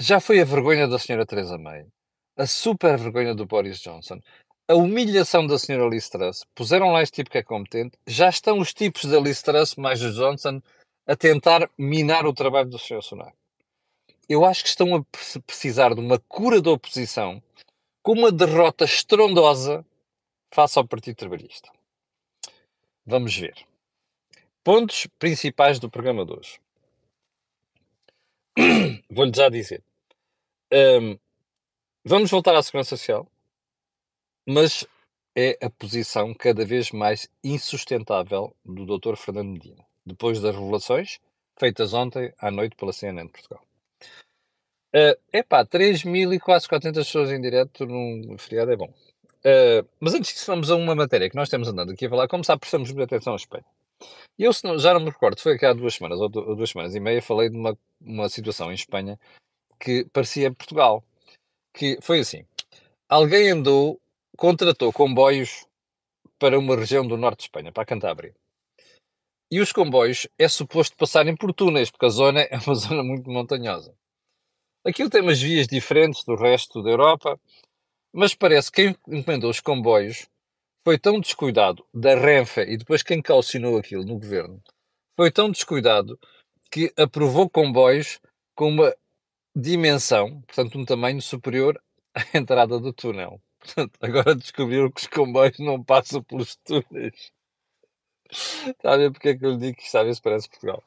Já 0.00 0.20
foi 0.20 0.40
a 0.40 0.44
vergonha 0.44 0.88
da 0.88 0.98
senhora 0.98 1.26
Theresa 1.26 1.58
May, 1.58 1.86
a 2.36 2.46
super 2.46 2.96
vergonha 2.96 3.34
do 3.34 3.46
Boris 3.46 3.80
Johnson, 3.80 4.20
a 4.66 4.74
humilhação 4.74 5.46
da 5.46 5.58
senhora 5.58 5.88
Liz 5.88 6.08
Truss. 6.08 6.46
Puseram 6.54 6.92
lá 6.92 7.02
este 7.02 7.16
tipo 7.16 7.30
que 7.30 7.38
é 7.38 7.42
competente. 7.42 7.98
Já 8.06 8.30
estão 8.30 8.58
os 8.58 8.72
tipos 8.72 9.04
da 9.04 9.20
Liz 9.20 9.42
Truss 9.42 9.76
mais 9.76 10.02
o 10.02 10.12
Johnson 10.12 10.62
a 11.10 11.16
tentar 11.16 11.68
minar 11.76 12.24
o 12.24 12.32
trabalho 12.32 12.70
do 12.70 12.78
Sr. 12.78 13.02
Sunak. 13.02 13.36
Eu 14.28 14.44
acho 14.44 14.62
que 14.62 14.68
estão 14.68 14.94
a 14.94 15.04
precisar 15.44 15.92
de 15.92 16.00
uma 16.00 16.20
cura 16.20 16.62
da 16.62 16.70
oposição 16.70 17.42
com 18.00 18.12
uma 18.12 18.30
derrota 18.30 18.84
estrondosa 18.84 19.84
face 20.54 20.78
ao 20.78 20.86
Partido 20.86 21.16
Trabalhista. 21.16 21.68
Vamos 23.04 23.36
ver. 23.36 23.66
Pontos 24.62 25.08
principais 25.18 25.80
do 25.80 25.90
programa 25.90 26.24
de 26.24 26.32
hoje. 26.32 26.60
Vou-lhe 29.10 29.32
já 29.34 29.48
dizer. 29.48 29.82
Um, 30.72 31.18
vamos 32.04 32.30
voltar 32.30 32.54
à 32.54 32.62
Segurança 32.62 32.96
Social, 32.96 33.26
mas 34.46 34.86
é 35.36 35.58
a 35.60 35.68
posição 35.68 36.32
cada 36.34 36.64
vez 36.64 36.92
mais 36.92 37.28
insustentável 37.42 38.54
do 38.64 38.86
Dr. 38.86 39.16
Fernando 39.16 39.48
Medina, 39.50 39.89
depois 40.10 40.40
das 40.40 40.54
revelações 40.54 41.18
feitas 41.58 41.92
ontem 41.92 42.32
à 42.38 42.50
noite 42.50 42.76
pela 42.76 42.92
CNN 42.92 43.26
de 43.26 43.32
Portugal. 43.32 43.62
Uh, 44.94 45.14
epá, 45.32 45.64
3 45.64 46.04
mil 46.04 46.32
e 46.32 46.40
quase 46.40 46.68
400 46.68 47.06
pessoas 47.06 47.30
em 47.30 47.40
direto 47.40 47.86
num 47.86 48.36
feriado 48.38 48.72
é 48.72 48.76
bom. 48.76 48.92
Uh, 49.44 49.86
mas 50.00 50.14
antes 50.14 50.32
disso, 50.32 50.46
vamos 50.46 50.70
a 50.70 50.76
uma 50.76 50.94
matéria 50.94 51.30
que 51.30 51.36
nós 51.36 51.48
temos 51.48 51.68
andando 51.68 51.92
aqui 51.92 52.06
a 52.06 52.10
falar. 52.10 52.28
Como 52.28 52.44
sabe, 52.44 52.60
prestamos 52.60 52.90
muita 52.90 53.04
atenção 53.04 53.34
ao 53.34 53.36
espelho. 53.36 53.64
E 54.38 54.44
eu, 54.44 54.50
não, 54.64 54.78
já 54.78 54.94
não 54.94 55.00
me 55.00 55.10
recordo, 55.10 55.40
foi 55.40 55.54
aqui 55.54 55.66
há 55.66 55.72
duas 55.72 55.94
semanas 55.94 56.18
ou 56.18 56.28
duas 56.28 56.70
semanas 56.70 56.94
e 56.94 57.00
meia, 57.00 57.22
falei 57.22 57.50
de 57.50 57.56
uma, 57.56 57.76
uma 58.00 58.28
situação 58.28 58.70
em 58.70 58.74
Espanha 58.74 59.18
que 59.78 60.06
parecia 60.12 60.52
Portugal. 60.52 61.04
Que 61.72 61.98
foi 62.02 62.20
assim: 62.20 62.44
alguém 63.08 63.50
andou, 63.50 64.00
contratou 64.36 64.92
comboios 64.92 65.66
para 66.38 66.58
uma 66.58 66.74
região 66.74 67.06
do 67.06 67.16
norte 67.16 67.40
de 67.40 67.44
Espanha, 67.44 67.70
para 67.70 67.82
a 67.84 67.86
Cantábria. 67.86 68.34
E 69.50 69.60
os 69.60 69.72
comboios 69.72 70.28
é 70.38 70.48
suposto 70.48 70.96
passarem 70.96 71.36
por 71.36 71.52
túneis, 71.52 71.90
porque 71.90 72.06
a 72.06 72.10
zona 72.10 72.42
é 72.42 72.58
uma 72.64 72.74
zona 72.76 73.02
muito 73.02 73.30
montanhosa. 73.30 73.94
Aquilo 74.84 75.10
tem 75.10 75.20
umas 75.20 75.40
vias 75.40 75.66
diferentes 75.66 76.24
do 76.24 76.36
resto 76.36 76.82
da 76.82 76.90
Europa, 76.90 77.38
mas 78.12 78.34
parece 78.34 78.70
que 78.70 78.82
quem 78.82 79.18
encomendou 79.18 79.50
os 79.50 79.60
comboios 79.60 80.26
foi 80.84 80.98
tão 80.98 81.20
descuidado 81.20 81.84
da 81.92 82.14
Renfe 82.14 82.62
e 82.62 82.76
depois 82.76 83.02
quem 83.02 83.20
calcinou 83.20 83.76
aquilo 83.76 84.04
no 84.04 84.18
governo 84.18 84.62
foi 85.20 85.30
tão 85.30 85.50
descuidado 85.50 86.18
que 86.70 86.90
aprovou 86.96 87.50
comboios 87.50 88.18
com 88.54 88.68
uma 88.68 88.96
dimensão, 89.54 90.40
portanto, 90.42 90.78
um 90.78 90.84
tamanho 90.86 91.20
superior 91.20 91.78
à 92.14 92.38
entrada 92.38 92.78
do 92.78 92.90
túnel. 92.90 93.38
Portanto, 93.58 93.98
agora 94.00 94.34
descobriram 94.34 94.90
que 94.90 95.02
os 95.02 95.06
comboios 95.06 95.58
não 95.58 95.84
passam 95.84 96.22
pelos 96.22 96.56
túneis. 96.64 97.32
Está 98.30 98.94
a 98.94 98.96
ver 98.96 99.10
porque 99.12 99.30
é 99.30 99.36
que 99.36 99.44
eu 99.44 99.50
lhe 99.52 99.56
digo 99.58 99.76
que 99.76 99.84
isto 99.84 99.98
às 99.98 100.04
vezes 100.04 100.20
parece 100.20 100.48
Portugal? 100.48 100.82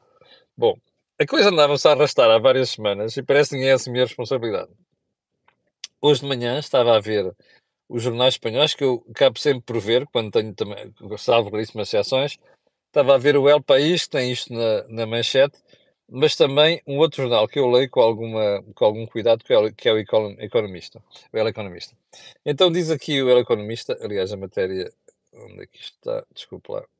Bom, 0.55 0.77
a 1.19 1.25
coisa 1.25 1.49
andava-se 1.49 1.87
a 1.87 1.91
arrastar 1.91 2.29
há 2.29 2.37
várias 2.37 2.71
semanas 2.71 3.15
e 3.17 3.23
parece 3.23 3.51
que 3.51 3.55
ninguém 3.57 3.71
assumir 3.71 4.01
a 4.01 4.05
responsabilidade. 4.05 4.71
Hoje 6.01 6.21
de 6.21 6.27
manhã 6.27 6.59
estava 6.59 6.95
a 6.95 6.99
ver 6.99 7.33
os 7.87 8.03
jornais 8.03 8.33
espanhóis, 8.33 8.73
que 8.73 8.83
eu 8.83 9.05
acabo 9.11 9.39
sempre 9.39 9.61
por 9.61 9.79
ver, 9.79 10.07
quando 10.07 10.31
tenho 10.31 10.53
também, 10.53 10.93
salvo 11.17 11.49
raríssimas 11.49 11.93
exceções, 11.93 12.39
estava 12.87 13.15
a 13.15 13.17
ver 13.17 13.37
o 13.37 13.47
El 13.47 13.61
País, 13.61 14.03
que 14.03 14.09
tem 14.09 14.31
isto 14.31 14.53
na, 14.53 14.87
na 14.89 15.05
manchete, 15.05 15.57
mas 16.09 16.35
também 16.35 16.81
um 16.85 16.97
outro 16.97 17.23
jornal 17.23 17.47
que 17.47 17.59
eu 17.59 17.69
leio 17.69 17.89
com, 17.89 18.01
alguma, 18.01 18.63
com 18.75 18.85
algum 18.85 19.05
cuidado, 19.05 19.43
que 19.43 19.53
é, 19.53 19.71
que 19.71 19.89
é 19.89 19.93
o 19.93 19.97
Economista. 19.97 21.01
O 21.31 21.37
El 21.37 21.47
Economista. 21.47 21.95
Então 22.45 22.71
diz 22.71 22.91
aqui 22.91 23.21
o 23.21 23.29
El 23.29 23.39
Economista, 23.39 23.97
aliás, 24.01 24.31
a 24.31 24.37
matéria. 24.37 24.91
Onde 25.33 25.63
é 25.63 25.65
que 25.65 25.79
está? 25.79 26.23
Desculpa 26.33 26.73
lá. 26.73 26.92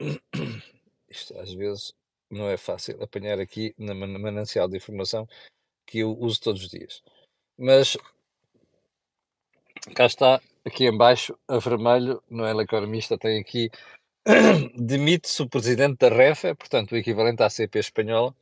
Isto 1.08 1.38
às 1.38 1.52
vezes 1.52 1.94
não 2.30 2.48
é 2.48 2.56
fácil 2.56 3.02
apanhar 3.02 3.38
aqui 3.38 3.74
na 3.76 3.94
manancial 3.94 4.68
de 4.68 4.76
informação 4.76 5.28
que 5.86 5.98
eu 5.98 6.16
uso 6.18 6.40
todos 6.40 6.62
os 6.62 6.70
dias. 6.70 7.02
Mas 7.58 7.96
cá 9.94 10.06
está, 10.06 10.40
aqui 10.64 10.86
embaixo, 10.86 11.36
a 11.48 11.58
vermelho, 11.58 12.22
não 12.30 12.46
é 12.46 12.52
economista, 12.62 13.18
tem 13.18 13.40
aqui 13.40 13.70
demite-se 14.76 15.42
o 15.42 15.48
presidente 15.48 15.98
da 15.98 16.08
REFA, 16.08 16.54
portanto 16.54 16.92
o 16.92 16.96
equivalente 16.96 17.42
à 17.42 17.50
CP 17.50 17.78
espanhola, 17.78 18.34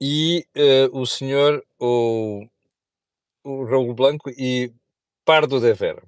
e 0.00 0.46
uh, 0.56 0.98
o 0.98 1.06
senhor, 1.06 1.64
o, 1.78 2.46
o 3.44 3.64
Raul 3.64 3.94
Blanco 3.94 4.30
e 4.30 4.72
Pardo 5.24 5.60
de 5.60 5.72
Vera. 5.74 6.02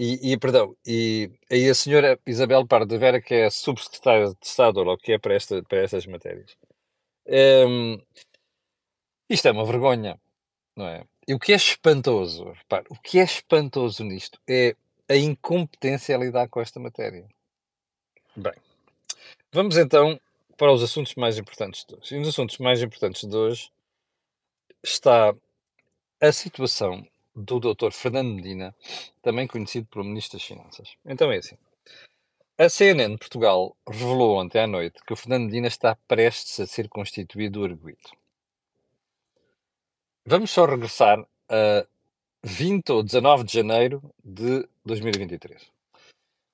E, 0.00 0.32
e, 0.32 0.38
perdão, 0.38 0.76
e 0.86 1.28
aí 1.50 1.68
a 1.68 1.74
senhora 1.74 2.16
Isabel 2.24 2.64
Pardo 2.64 2.86
de 2.86 2.98
Vera, 2.98 3.20
que 3.20 3.34
é 3.34 3.50
subsecretária 3.50 4.28
de 4.28 4.36
Estado, 4.46 4.78
ou 4.78 4.96
que 4.96 5.12
é 5.12 5.18
para, 5.18 5.34
esta, 5.34 5.60
para 5.64 5.82
estas 5.82 6.06
matérias. 6.06 6.56
Um, 7.26 8.00
isto 9.28 9.48
é 9.48 9.50
uma 9.50 9.66
vergonha, 9.66 10.16
não 10.76 10.86
é? 10.86 11.04
E 11.26 11.34
o 11.34 11.38
que 11.38 11.52
é 11.52 11.56
espantoso, 11.56 12.44
repare, 12.52 12.86
o 12.90 12.94
que 12.94 13.18
é 13.18 13.24
espantoso 13.24 14.04
nisto 14.04 14.40
é 14.48 14.76
a 15.08 15.16
incompetência 15.16 16.14
a 16.14 16.18
lidar 16.20 16.48
com 16.48 16.60
esta 16.60 16.78
matéria. 16.78 17.26
Bem, 18.36 18.54
vamos 19.50 19.76
então 19.76 20.20
para 20.56 20.72
os 20.72 20.80
assuntos 20.80 21.16
mais 21.16 21.38
importantes 21.38 21.84
de 21.84 21.96
hoje. 21.96 22.14
E 22.14 22.18
nos 22.20 22.28
assuntos 22.28 22.58
mais 22.58 22.80
importantes 22.80 23.28
de 23.28 23.36
hoje 23.36 23.68
está 24.80 25.34
a 26.20 26.32
situação 26.32 27.04
do 27.38 27.60
Dr. 27.60 27.92
Fernando 27.92 28.34
Medina, 28.34 28.74
também 29.22 29.46
conhecido 29.46 29.86
por 29.86 30.02
Ministro 30.02 30.38
das 30.38 30.46
Finanças. 30.46 30.96
Então 31.04 31.30
é 31.30 31.38
assim. 31.38 31.56
A 32.58 32.68
CNN 32.68 33.12
de 33.12 33.18
Portugal 33.18 33.76
revelou 33.88 34.36
ontem 34.36 34.60
à 34.60 34.66
noite 34.66 34.98
que 35.06 35.12
o 35.12 35.16
Fernando 35.16 35.44
Medina 35.44 35.68
está 35.68 35.96
prestes 36.08 36.58
a 36.58 36.66
ser 36.66 36.88
constituído 36.88 37.64
arguído. 37.64 38.10
Vamos 40.26 40.50
só 40.50 40.66
regressar 40.66 41.24
a 41.48 41.86
20 42.42 42.90
ou 42.90 43.02
19 43.02 43.44
de 43.44 43.52
janeiro 43.52 44.02
de 44.24 44.68
2023, 44.84 45.70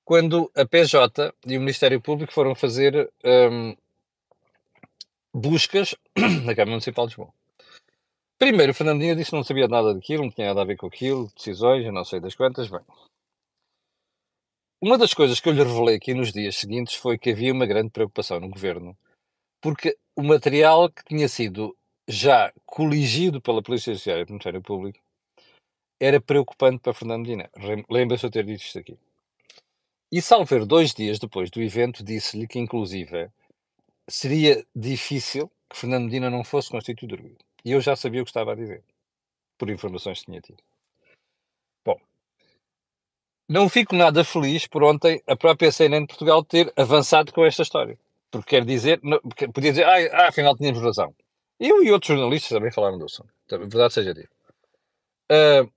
quando 0.05 0.51
a 0.55 0.67
PJ 0.67 1.35
e 1.47 1.57
o 1.57 1.61
Ministério 1.61 2.01
Público 2.01 2.33
foram 2.33 2.55
fazer 2.55 3.11
um, 3.25 3.75
buscas 5.33 5.95
na 6.45 6.55
Câmara 6.55 6.71
Municipal 6.71 7.07
de 7.07 7.13
Lisboa. 7.13 7.33
Primeiro, 8.45 8.73
o 8.73 8.75
Fernandinho 8.75 9.17
disse 9.17 9.31
que 9.31 9.37
não 9.37 9.43
sabia 9.43 9.67
nada 9.67 9.95
daquilo, 9.95 10.25
não 10.25 10.31
tinha 10.31 10.49
nada 10.49 10.61
a 10.61 10.67
ver 10.67 10.77
com 10.77 10.87
aquilo, 10.87 11.33
decisões, 11.35 11.91
não 11.91 12.05
sei 12.05 12.21
das 12.21 12.35
quantas. 12.35 12.69
Bem, 12.69 12.83
uma 14.83 14.99
das 14.99 15.15
coisas 15.15 15.41
que 15.41 15.49
eu 15.49 15.55
lhe 15.55 15.63
revelei 15.63 15.97
aqui 15.97 16.13
nos 16.13 16.31
dias 16.31 16.55
seguintes 16.57 16.95
foi 16.95 17.17
que 17.17 17.31
havia 17.31 17.55
uma 17.55 17.65
grande 17.65 17.89
preocupação 17.89 18.39
no 18.41 18.51
governo, 18.51 18.95
porque 19.63 19.97
o 20.15 20.23
material 20.23 20.91
que 20.91 21.03
tinha 21.07 21.27
sido 21.27 21.75
já 22.07 22.53
coligido 22.67 23.41
pela 23.41 23.63
Polícia 23.63 23.95
Judiciária 23.95 24.21
e 24.21 24.27
pelo 24.27 24.35
Ministério 24.35 24.61
Público 24.61 24.99
era 25.99 26.21
preocupante 26.21 26.81
para 26.81 26.93
Fernando 26.93 27.27
Medina. 27.27 27.51
Lembra-se 27.89 28.27
eu 28.27 28.31
ter 28.31 28.45
dito 28.45 28.61
isto 28.61 28.79
aqui. 28.79 28.99
E 30.13 30.21
Salver, 30.21 30.67
dois 30.67 30.93
dias 30.93 31.19
depois 31.19 31.51
do 31.51 31.63
evento, 31.63 32.05
disse-lhe 32.05 32.47
que, 32.47 32.59
inclusive, 32.59 33.31
seria 34.07 34.63
difícil 34.77 35.51
que 35.71 35.79
Fernando 35.79 36.05
Medina 36.05 36.29
não 36.29 36.45
fosse 36.45 36.69
constituído 36.69 37.15
arguido. 37.15 37.43
E 37.65 37.73
eu 37.73 37.81
já 37.81 37.97
sabia 37.97 38.21
o 38.21 38.25
que 38.25 38.31
estava 38.31 38.53
a 38.53 38.55
dizer, 38.55 38.83
por 39.57 39.71
informações 39.71 40.21
que 40.21 40.27
tinha 40.27 40.41
tido. 40.41 40.63
Bom, 41.85 41.99
não 43.49 43.69
fico 43.69 43.95
nada 43.95 44.23
feliz 44.23 44.67
por 44.67 44.83
ontem 44.83 45.23
a 45.27 45.35
própria 45.35 45.73
CNN 45.73 46.03
de 46.03 46.09
Portugal 46.09 46.45
ter 46.45 46.73
avançado 46.77 47.33
com 47.33 47.45
esta 47.45 47.63
história. 47.63 47.99
Porque 48.31 48.51
quer 48.51 48.65
dizer, 48.65 49.01
podia 49.53 49.71
dizer, 49.71 49.85
ah, 49.85 50.25
ah, 50.25 50.29
afinal 50.29 50.57
tínhamos 50.57 50.83
razão. 50.83 51.15
Eu 51.59 51.83
e 51.83 51.93
outros 51.93 52.09
jornalistas 52.09 52.51
também 52.51 52.73
falaram 52.73 52.99
do 52.99 53.05
assunto. 53.05 53.33
Então, 53.47 53.59
verdade 53.61 53.95
seja 53.95 54.13
dita. 54.13 54.31
Uh, 55.31 55.71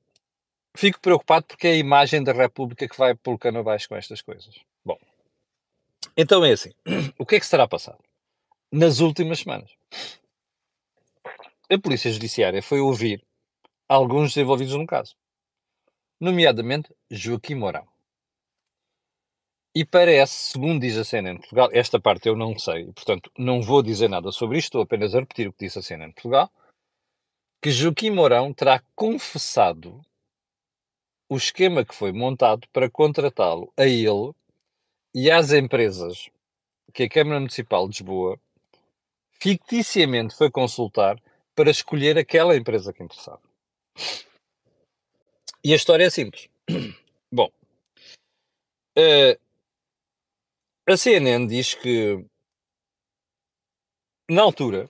fico 0.75 0.99
preocupado 0.99 1.45
porque 1.45 1.67
é 1.67 1.71
a 1.71 1.77
imagem 1.77 2.23
da 2.23 2.33
República 2.33 2.87
que 2.87 2.97
vai 2.97 3.15
pelo 3.15 3.37
cano 3.37 3.59
abaixo 3.59 3.87
com 3.87 3.95
estas 3.95 4.21
coisas. 4.21 4.55
Bom, 4.83 4.97
então 6.15 6.43
é 6.43 6.51
assim. 6.51 6.73
O 7.17 7.25
que 7.25 7.35
é 7.35 7.39
que 7.39 7.45
se 7.45 7.51
terá 7.51 7.67
passado? 7.67 7.99
Nas 8.71 8.99
últimas 8.99 9.39
semanas, 9.39 9.71
a 11.69 11.79
Polícia 11.79 12.11
Judiciária 12.11 12.61
foi 12.61 12.79
ouvir 12.79 13.23
alguns 13.87 14.35
envolvidos 14.37 14.75
no 14.75 14.87
caso, 14.87 15.15
nomeadamente 16.19 16.93
Joaquim 17.09 17.55
Mourão. 17.55 17.87
E 19.75 19.85
parece, 19.85 20.51
segundo 20.51 20.81
diz 20.81 20.97
a 20.97 21.03
CNN 21.03 21.37
Portugal, 21.37 21.69
esta 21.71 21.99
parte 21.99 22.27
eu 22.27 22.35
não 22.35 22.57
sei, 22.57 22.85
portanto 22.93 23.31
não 23.37 23.61
vou 23.61 23.83
dizer 23.83 24.09
nada 24.09 24.31
sobre 24.31 24.57
isto, 24.57 24.67
estou 24.67 24.81
apenas 24.81 25.13
a 25.13 25.19
repetir 25.19 25.47
o 25.47 25.53
que 25.53 25.65
disse 25.65 25.77
a 25.77 25.81
CNN 25.81 26.11
Portugal, 26.13 26.49
que 27.61 27.69
Joaquim 27.69 28.11
Mourão 28.11 28.53
terá 28.53 28.81
confessado 28.95 30.01
o 31.29 31.35
esquema 31.35 31.85
que 31.85 31.93
foi 31.93 32.11
montado 32.11 32.67
para 32.69 32.89
contratá-lo 32.89 33.71
a 33.77 33.85
ele 33.85 34.33
e 35.13 35.29
às 35.29 35.51
empresas 35.51 36.29
que 36.93 37.03
a 37.03 37.09
Câmara 37.09 37.39
Municipal 37.39 37.87
de 37.87 37.99
Lisboa 37.99 38.39
ficticiamente 39.33 40.35
foi 40.35 40.49
consultar 40.49 41.21
para 41.57 41.71
escolher 41.71 42.19
aquela 42.19 42.55
empresa 42.55 42.93
que 42.93 43.01
interessava. 43.01 43.41
E 45.63 45.73
a 45.73 45.75
história 45.75 46.05
é 46.05 46.09
simples. 46.11 46.47
Bom, 47.33 47.51
uh, 48.95 49.41
a 50.87 50.95
CNN 50.95 51.47
diz 51.47 51.73
que, 51.73 52.23
na 54.29 54.43
altura, 54.43 54.87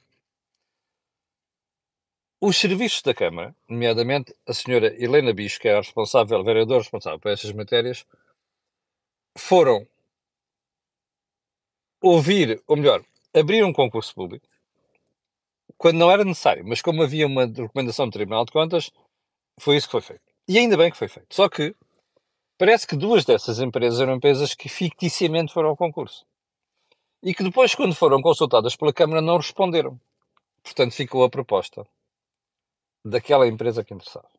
os 2.41 2.57
serviços 2.57 3.01
da 3.01 3.13
Câmara, 3.13 3.55
nomeadamente 3.69 4.35
a 4.45 4.53
senhora 4.53 4.93
Helena 5.01 5.33
Bicho, 5.33 5.61
que 5.61 5.69
é 5.69 5.73
a 5.73 5.77
responsável, 5.77 6.37
a 6.37 6.43
vereadora 6.43 6.81
responsável 6.81 7.17
por 7.17 7.31
essas 7.31 7.53
matérias, 7.53 8.05
foram 9.37 9.87
ouvir, 12.01 12.61
ou 12.67 12.75
melhor, 12.75 13.05
abrir 13.33 13.63
um 13.63 13.71
concurso 13.71 14.13
público, 14.13 14.45
quando 15.77 15.97
não 15.97 16.11
era 16.11 16.23
necessário, 16.23 16.65
mas 16.65 16.81
como 16.81 17.03
havia 17.03 17.27
uma 17.27 17.45
recomendação 17.45 18.07
do 18.07 18.11
Tribunal 18.11 18.45
de 18.45 18.51
Contas, 18.51 18.91
foi 19.59 19.77
isso 19.77 19.87
que 19.87 19.91
foi 19.91 20.01
feito. 20.01 20.23
E 20.47 20.57
ainda 20.57 20.77
bem 20.77 20.89
que 20.89 20.97
foi 20.97 21.07
feito. 21.07 21.33
Só 21.33 21.47
que 21.49 21.75
parece 22.57 22.87
que 22.87 22.95
duas 22.95 23.25
dessas 23.25 23.59
empresas 23.59 23.99
eram 23.99 24.15
empresas 24.15 24.55
que 24.55 24.69
ficticiamente 24.69 25.53
foram 25.53 25.69
ao 25.69 25.77
concurso. 25.77 26.25
E 27.21 27.33
que 27.33 27.43
depois, 27.43 27.75
quando 27.75 27.95
foram 27.95 28.21
consultadas 28.21 28.75
pela 28.75 28.93
Câmara, 28.93 29.21
não 29.21 29.37
responderam. 29.37 29.99
Portanto, 30.63 30.93
ficou 30.93 31.23
a 31.23 31.29
proposta 31.29 31.87
daquela 33.03 33.47
empresa 33.47 33.83
que 33.83 33.93
interessava. 33.93 34.29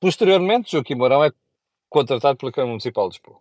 Posteriormente, 0.00 0.72
Joaquim 0.72 0.94
Mourão 0.94 1.24
é 1.24 1.32
contratado 1.88 2.36
pela 2.38 2.52
Câmara 2.52 2.70
Municipal 2.70 3.08
de 3.08 3.16
Lisboa. 3.16 3.40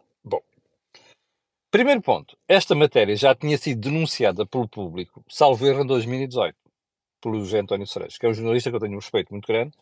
Primeiro 1.73 2.03
ponto. 2.03 2.37
Esta 2.47 2.75
matéria 2.75 3.15
já 3.15 3.33
tinha 3.33 3.57
sido 3.57 3.89
denunciada 3.89 4.45
pelo 4.45 4.67
público, 4.67 5.25
salvo 5.27 5.65
erro, 5.65 5.81
em 5.81 5.87
2018, 5.87 6.55
pelo 7.19 7.39
José 7.39 7.61
António 7.61 7.87
Cerejo, 7.87 8.19
que 8.19 8.27
é 8.27 8.29
um 8.29 8.33
jornalista 8.35 8.69
que 8.69 8.75
eu 8.75 8.79
tenho 8.79 8.93
um 8.93 8.99
respeito 8.99 9.31
muito 9.31 9.47
grande, 9.47 9.75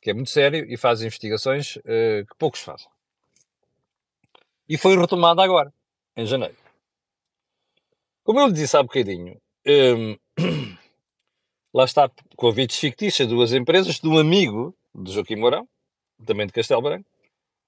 que 0.00 0.08
é 0.08 0.14
muito 0.14 0.30
sério 0.30 0.64
e 0.72 0.76
faz 0.76 1.02
investigações 1.02 1.78
uh, 1.78 2.24
que 2.28 2.36
poucos 2.38 2.60
fazem. 2.60 2.86
E 4.68 4.78
foi 4.78 4.96
retomada 4.96 5.42
agora, 5.42 5.74
em 6.16 6.24
janeiro. 6.24 6.54
Como 8.22 8.38
eu 8.38 8.46
lhe 8.46 8.52
disse 8.52 8.76
há 8.76 8.82
bocadinho, 8.84 9.36
um, 9.66 10.16
lá 11.74 11.86
está, 11.86 12.08
convites 12.36 12.78
fictícios 12.78 13.26
a 13.26 13.28
duas 13.28 13.52
empresas 13.52 13.98
de 13.98 14.06
um 14.06 14.16
amigo 14.16 14.72
de 14.94 15.10
Joaquim 15.10 15.34
Mourão, 15.34 15.68
também 16.24 16.46
de 16.46 16.52
Castelo 16.52 16.82
Branco. 16.82 17.15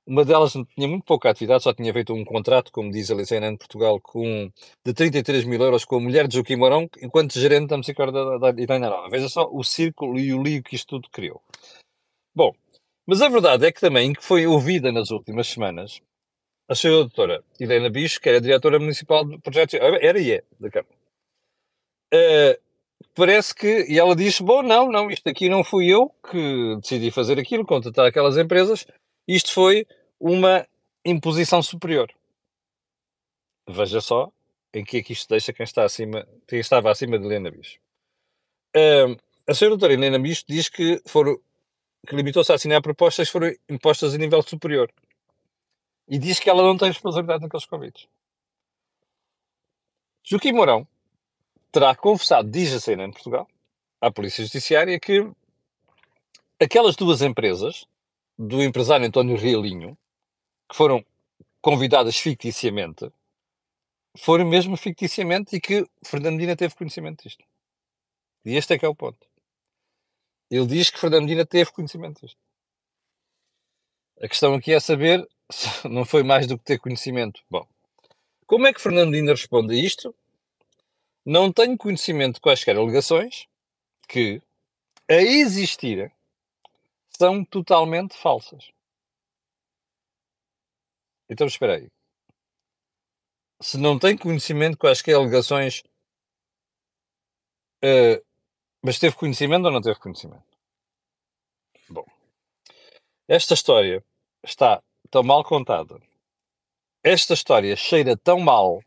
Uma 0.09 0.25
delas 0.25 0.53
tinha 0.53 0.89
muito 0.89 1.05
pouca 1.05 1.29
atividade, 1.29 1.63
só 1.63 1.75
tinha 1.75 1.93
feito 1.93 2.15
um 2.15 2.25
contrato, 2.25 2.73
como 2.73 2.91
diz 2.91 3.11
a 3.11 3.15
Licena 3.15 3.53
de 3.53 3.59
Portugal, 3.59 4.01
com, 4.01 4.51
de 4.83 4.95
33 4.95 5.45
mil 5.45 5.61
euros 5.61 5.85
com 5.85 5.97
a 5.97 6.01
mulher 6.01 6.27
de 6.27 6.37
Joaquim 6.37 6.57
Mourão, 6.57 6.89
enquanto 7.03 7.39
gerente 7.39 7.69
da 7.69 7.77
Musicar 7.77 8.11
da, 8.11 8.39
da, 8.39 8.51
da. 8.51 9.09
Veja 9.11 9.29
só 9.29 9.47
o 9.53 9.63
círculo 9.63 10.19
e 10.19 10.33
o 10.33 10.43
lío 10.43 10.63
que 10.63 10.77
isto 10.77 10.87
tudo 10.87 11.11
criou. 11.11 11.43
Bom, 12.35 12.53
mas 13.07 13.21
a 13.21 13.29
verdade 13.29 13.67
é 13.67 13.71
que 13.71 13.83
também 13.83 14.15
que 14.15 14.25
foi 14.25 14.47
ouvida 14.47 14.91
nas 14.91 15.11
últimas 15.11 15.47
semanas 15.47 16.01
a 16.67 16.75
senhora 16.75 17.01
doutora 17.01 17.45
Helena 17.61 17.91
Bicho, 17.91 18.19
que 18.19 18.31
era 18.31 18.41
diretora 18.41 18.79
municipal 18.79 19.27
de 19.27 19.39
projetos, 19.41 19.75
era 19.75 20.19
e 20.19 20.33
é, 20.33 20.45
da 20.59 20.71
Câmara. 20.71 20.97
Uh, 22.15 22.59
parece 23.15 23.55
que. 23.55 23.85
E 23.87 23.99
ela 23.99 24.17
disse: 24.17 24.43
Bom, 24.43 24.63
não, 24.63 24.91
não, 24.91 25.11
isto 25.11 25.29
aqui 25.29 25.51
não 25.51 25.63
fui 25.63 25.89
eu 25.89 26.09
que 26.31 26.77
decidi 26.81 27.11
fazer 27.11 27.39
aquilo, 27.39 27.67
contratar 27.67 28.07
aquelas 28.07 28.39
empresas, 28.39 28.87
isto 29.29 29.53
foi 29.53 29.87
uma 30.21 30.67
imposição 31.05 31.63
superior. 31.63 32.13
Veja 33.69 34.01
só 34.01 34.33
em 34.73 34.85
que 34.85 34.99
é 34.99 35.03
que 35.03 35.13
isto 35.13 35.29
deixa 35.29 35.53
quem, 35.53 35.65
está 35.65 35.85
acima, 35.85 36.27
quem 36.47 36.61
estava 36.61 36.91
acima 36.91 37.19
de 37.19 37.25
Helena 37.25 37.51
Bicho. 37.51 37.79
Uh, 38.77 39.17
a 39.47 39.55
senhora 39.55 39.77
doutora 39.77 39.95
Helena 39.95 40.19
Bicho 40.19 40.45
diz 40.47 40.69
que, 40.69 41.01
foram, 41.07 41.39
que 42.07 42.15
limitou-se 42.15 42.53
a 42.53 42.55
assinar 42.55 42.83
propostas 42.83 43.29
que 43.29 43.33
foram 43.33 43.53
impostas 43.69 44.15
a 44.15 44.19
nível 44.19 44.43
superior. 44.43 44.93
E 46.07 46.19
diz 46.19 46.39
que 46.39 46.49
ela 46.49 46.63
não 46.63 46.77
tem 46.77 46.89
responsabilidade 46.89 47.43
naqueles 47.43 47.67
convites. 47.67 48.07
Joaquim 50.25 50.53
Mourão, 50.53 50.87
terá 51.73 51.95
confessado, 51.95 52.51
diz 52.51 52.73
a 52.75 52.81
CNN 52.81 53.13
Portugal, 53.13 53.49
à 54.01 54.11
Polícia 54.11 54.45
Judiciária, 54.45 54.99
que 55.01 55.31
aquelas 56.61 56.97
duas 56.97 57.23
empresas, 57.23 57.87
do 58.39 58.63
empresário 58.63 59.07
António 59.07 59.37
Realinho, 59.37 59.97
que 60.69 60.77
foram 60.77 61.05
convidadas 61.61 62.17
ficticiamente, 62.19 63.11
foram 64.17 64.45
mesmo 64.45 64.77
ficticiamente 64.77 65.57
e 65.57 65.61
que 65.61 65.87
Fernandina 66.05 66.57
teve 66.57 66.75
conhecimento 66.75 67.25
disto. 67.25 67.45
E 68.45 68.57
este 68.57 68.75
é 68.75 68.79
que 68.79 68.85
é 68.85 68.89
o 68.89 68.95
ponto. 68.95 69.27
Ele 70.51 70.67
diz 70.67 70.91
que 70.91 70.99
Fernandina 70.99 71.45
teve 71.45 71.71
conhecimento 71.71 72.21
disto. 72.25 72.39
A 74.21 74.29
questão 74.29 74.55
aqui 74.55 74.73
é 74.73 74.81
saber 74.81 75.29
se 75.51 75.69
não 75.89 76.05
foi 76.05 76.23
mais 76.23 76.47
do 76.47 76.59
que 76.59 76.65
ter 76.65 76.79
conhecimento. 76.79 77.43
Bom, 77.51 77.67
como 78.47 78.67
é 78.67 78.73
que 78.73 78.81
Fernandina 78.81 79.33
responde 79.33 79.75
a 79.75 79.79
isto? 79.79 80.15
Não 81.25 81.53
tenho 81.53 81.77
conhecimento 81.77 82.37
de 82.37 82.41
quaisquer 82.41 82.77
alegações 82.77 83.47
que, 84.09 84.41
a 85.07 85.17
existir, 85.17 86.11
são 87.11 87.45
totalmente 87.45 88.17
falsas. 88.17 88.71
Então, 91.29 91.47
espera 91.47 91.77
aí. 91.77 91.89
Se 93.61 93.77
não 93.77 93.99
tem 93.99 94.17
conhecimento 94.17 94.73
de 94.73 94.79
quaisquer 94.79 95.15
alegações, 95.17 95.83
uh, 97.85 98.25
mas 98.83 98.99
teve 98.99 99.17
conhecimento 99.17 99.65
ou 99.67 99.73
não 99.73 99.81
teve 99.81 99.99
conhecimento? 99.99 100.47
Bom, 101.89 102.07
esta 103.27 103.55
história 103.55 104.05
está 104.45 104.83
tão 105.11 105.23
mal 105.23 105.43
contada. 105.43 106.01
Esta 107.03 107.35
história 107.35 107.75
cheira 107.77 108.17
tão 108.17 108.41
mal 108.41 108.83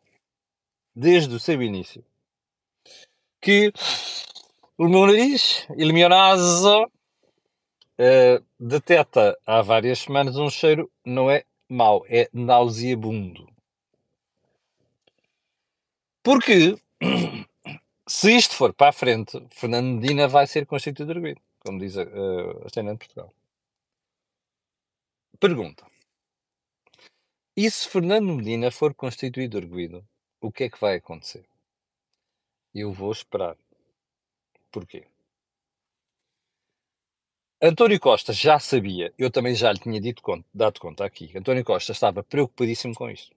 desde 0.95 1.35
o 1.35 1.39
seu 1.39 1.61
início 1.61 2.03
que 3.41 3.73
o 4.77 4.87
meu 4.87 5.07
nariz 5.07 5.65
e 5.75 5.91
minha 5.91 6.07
nasa 6.07 6.85
uh, 6.85 8.45
detecta 8.59 9.37
há 9.45 9.61
várias 9.61 9.99
semanas 9.99 10.37
um 10.37 10.49
cheiro, 10.49 10.89
não 11.03 11.29
é 11.29 11.43
mau, 11.71 12.05
é 12.07 12.29
nauseabundo. 12.33 13.47
Porque 16.23 16.77
se 18.07 18.35
isto 18.35 18.55
for 18.55 18.73
para 18.73 18.89
a 18.89 18.93
frente, 18.93 19.41
Fernando 19.51 19.99
Medina 19.99 20.27
vai 20.27 20.45
ser 20.47 20.65
constituído 20.65 21.11
arguido, 21.11 21.41
como 21.59 21.79
diz 21.79 21.97
a, 21.97 22.03
a, 22.03 22.69
cena 22.73 22.91
de 22.91 22.99
Portugal. 22.99 23.33
Pergunta. 25.39 25.85
E 27.55 27.69
se 27.69 27.87
Fernando 27.87 28.35
Medina 28.35 28.69
for 28.71 28.93
constituído 28.93 29.57
arguido, 29.57 30.05
o 30.39 30.51
que 30.51 30.65
é 30.65 30.69
que 30.69 30.79
vai 30.79 30.95
acontecer? 30.95 31.45
Eu 32.73 32.91
vou 32.91 33.11
esperar. 33.11 33.57
Porquê? 34.71 35.05
António 37.63 37.99
Costa 37.99 38.33
já 38.33 38.57
sabia, 38.57 39.13
eu 39.19 39.29
também 39.29 39.53
já 39.53 39.71
lhe 39.71 39.77
tinha 39.77 40.01
dito, 40.01 40.23
dado 40.51 40.79
conta 40.79 41.05
aqui, 41.05 41.31
António 41.37 41.63
Costa 41.63 41.91
estava 41.91 42.23
preocupadíssimo 42.23 42.95
com 42.95 43.07
isto. 43.07 43.35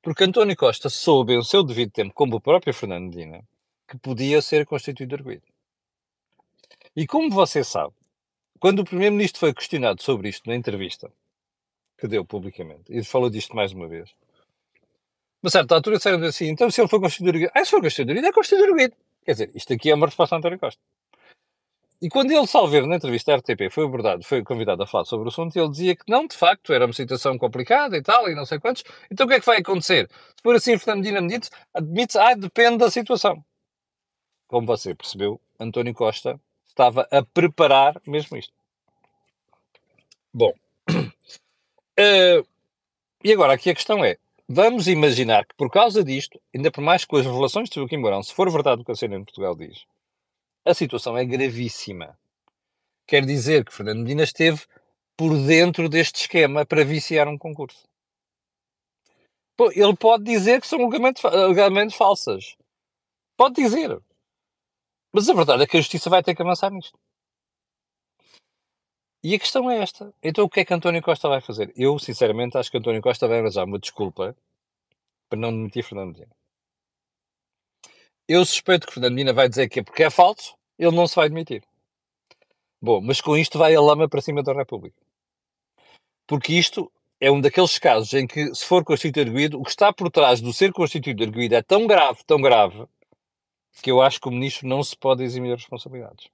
Porque 0.00 0.22
António 0.22 0.56
Costa 0.56 0.88
soube, 0.88 1.34
em 1.34 1.42
seu 1.42 1.64
devido 1.64 1.90
tempo, 1.90 2.14
como 2.14 2.36
o 2.36 2.40
próprio 2.40 2.72
Fernando 2.72 3.12
Medina, 3.12 3.42
que 3.88 3.98
podia 3.98 4.40
ser 4.40 4.64
constituído 4.64 5.16
arguido. 5.16 5.42
E 6.94 7.04
como 7.04 7.30
você 7.30 7.64
sabe, 7.64 7.92
quando 8.60 8.78
o 8.78 8.84
Primeiro-Ministro 8.84 9.40
foi 9.40 9.52
questionado 9.52 10.00
sobre 10.00 10.28
isto 10.28 10.48
na 10.48 10.54
entrevista 10.54 11.10
que 11.98 12.06
deu 12.06 12.24
publicamente, 12.24 12.84
e 12.96 13.02
falou 13.02 13.28
disto 13.28 13.56
mais 13.56 13.72
uma 13.72 13.88
vez, 13.88 14.08
a 15.42 15.50
certa 15.50 15.74
altura 15.74 15.96
disseram 15.96 16.22
assim, 16.22 16.46
então 16.46 16.70
se 16.70 16.80
ele 16.80 16.88
for 16.88 17.00
constituído 17.00 17.30
arguido, 17.30 17.52
ah, 17.56 17.64
se 17.64 17.72
for 17.72 17.80
constituído 17.80 18.12
arguido, 18.12 18.28
é 18.28 18.32
constituído 18.32 18.64
arguido. 18.66 18.96
Quer 19.24 19.32
dizer, 19.32 19.50
isto 19.52 19.72
aqui 19.72 19.90
é 19.90 19.94
uma 19.96 20.06
resposta 20.06 20.36
a 20.36 20.38
António 20.38 20.60
Costa. 20.60 20.80
E 22.02 22.08
quando 22.08 22.32
ele, 22.32 22.48
salver 22.48 22.84
na 22.84 22.96
entrevista 22.96 23.32
à 23.32 23.36
RTP, 23.36 23.70
foi 23.70 23.84
abordado, 23.84 24.24
foi 24.24 24.42
convidado 24.42 24.82
a 24.82 24.86
falar 24.88 25.04
sobre 25.04 25.26
o 25.26 25.28
assunto, 25.28 25.56
ele 25.56 25.70
dizia 25.70 25.94
que 25.94 26.02
não, 26.08 26.26
de 26.26 26.36
facto, 26.36 26.72
era 26.72 26.84
uma 26.84 26.92
situação 26.92 27.38
complicada 27.38 27.96
e 27.96 28.02
tal, 28.02 28.28
e 28.28 28.34
não 28.34 28.44
sei 28.44 28.58
quantos. 28.58 28.82
Então 29.08 29.24
o 29.24 29.28
que 29.28 29.36
é 29.36 29.40
que 29.40 29.46
vai 29.46 29.58
acontecer? 29.58 30.10
Se 30.10 30.42
for 30.42 30.56
assim, 30.56 30.76
Fernando 30.76 31.04
Medina 31.04 31.18
admite, 31.20 31.48
admite 31.72 32.18
ah, 32.18 32.34
depende 32.34 32.78
da 32.78 32.90
situação. 32.90 33.44
Como 34.48 34.66
você 34.66 34.96
percebeu, 34.96 35.40
António 35.60 35.94
Costa 35.94 36.40
estava 36.66 37.06
a 37.08 37.22
preparar 37.22 38.02
mesmo 38.04 38.36
isto. 38.36 38.52
Bom, 40.34 40.52
uh, 40.90 42.44
e 43.22 43.32
agora 43.32 43.52
aqui 43.52 43.70
a 43.70 43.74
questão 43.76 44.04
é, 44.04 44.16
vamos 44.48 44.88
imaginar 44.88 45.46
que 45.46 45.54
por 45.54 45.70
causa 45.70 46.02
disto, 46.02 46.40
ainda 46.52 46.68
por 46.68 46.82
mais 46.82 47.04
com 47.04 47.16
as 47.16 47.24
revelações 47.24 47.68
de 47.68 47.76
Joaquim 47.76 47.98
Mourão, 47.98 48.24
se 48.24 48.34
for 48.34 48.50
verdade 48.50 48.82
o 48.82 48.84
que 48.84 48.90
a 48.90 48.96
CNN 48.96 49.22
em 49.22 49.24
Portugal 49.24 49.54
diz, 49.54 49.84
a 50.64 50.74
situação 50.74 51.16
é 51.16 51.24
gravíssima. 51.24 52.18
Quer 53.06 53.24
dizer 53.24 53.64
que 53.64 53.72
Fernando 53.72 54.00
Medina 54.00 54.22
esteve 54.22 54.64
por 55.16 55.36
dentro 55.46 55.88
deste 55.88 56.22
esquema 56.22 56.64
para 56.64 56.84
viciar 56.84 57.28
um 57.28 57.38
concurso. 57.38 57.86
Pô, 59.56 59.70
ele 59.72 59.96
pode 59.96 60.24
dizer 60.24 60.60
que 60.60 60.66
são 60.66 60.78
alegadamente 61.24 61.96
falsas. 61.96 62.56
Pode 63.36 63.54
dizer. 63.56 64.00
Mas 65.12 65.28
a 65.28 65.34
verdade 65.34 65.62
é 65.62 65.66
que 65.66 65.76
a 65.76 65.80
justiça 65.80 66.08
vai 66.08 66.22
ter 66.22 66.34
que 66.34 66.42
avançar 66.42 66.70
nisto. 66.70 66.98
E 69.22 69.34
a 69.34 69.38
questão 69.38 69.70
é 69.70 69.78
esta. 69.78 70.12
Então 70.22 70.44
o 70.44 70.48
que 70.48 70.60
é 70.60 70.64
que 70.64 70.74
António 70.74 71.02
Costa 71.02 71.28
vai 71.28 71.40
fazer? 71.40 71.72
Eu, 71.76 71.98
sinceramente, 71.98 72.56
acho 72.56 72.70
que 72.70 72.78
António 72.78 73.02
Costa 73.02 73.28
vai 73.28 73.38
arranjar 73.38 73.64
uma 73.64 73.78
desculpa 73.78 74.36
para 75.28 75.38
não 75.38 75.52
demitir 75.52 75.84
Fernando 75.84 76.14
Medina. 76.14 76.41
Eu 78.34 78.46
suspeito 78.46 78.86
que 78.86 78.94
Fernando 78.94 79.12
Medina 79.12 79.34
vai 79.34 79.46
dizer 79.46 79.68
que 79.68 79.80
é 79.80 79.82
porque 79.82 80.04
é 80.04 80.08
falso, 80.08 80.56
ele 80.78 80.96
não 80.96 81.06
se 81.06 81.14
vai 81.14 81.28
demitir. 81.28 81.62
Bom, 82.80 82.98
mas 82.98 83.20
com 83.20 83.36
isto 83.36 83.58
vai 83.58 83.74
a 83.74 83.80
lama 83.80 84.08
para 84.08 84.22
cima 84.22 84.42
da 84.42 84.54
República. 84.54 84.96
Porque 86.26 86.54
isto 86.54 86.90
é 87.20 87.30
um 87.30 87.42
daqueles 87.42 87.78
casos 87.78 88.14
em 88.14 88.26
que, 88.26 88.54
se 88.54 88.64
for 88.64 88.82
constituído 88.84 89.28
arguído, 89.28 89.60
o 89.60 89.62
que 89.62 89.68
está 89.68 89.92
por 89.92 90.10
trás 90.10 90.40
do 90.40 90.50
ser 90.50 90.72
constituído 90.72 91.22
arguído 91.22 91.56
é 91.56 91.60
tão 91.60 91.86
grave, 91.86 92.24
tão 92.24 92.40
grave, 92.40 92.86
que 93.82 93.90
eu 93.90 94.00
acho 94.00 94.18
que 94.18 94.28
o 94.28 94.32
ministro 94.32 94.66
não 94.66 94.82
se 94.82 94.96
pode 94.96 95.22
eximir 95.22 95.54
responsabilidades. 95.54 96.30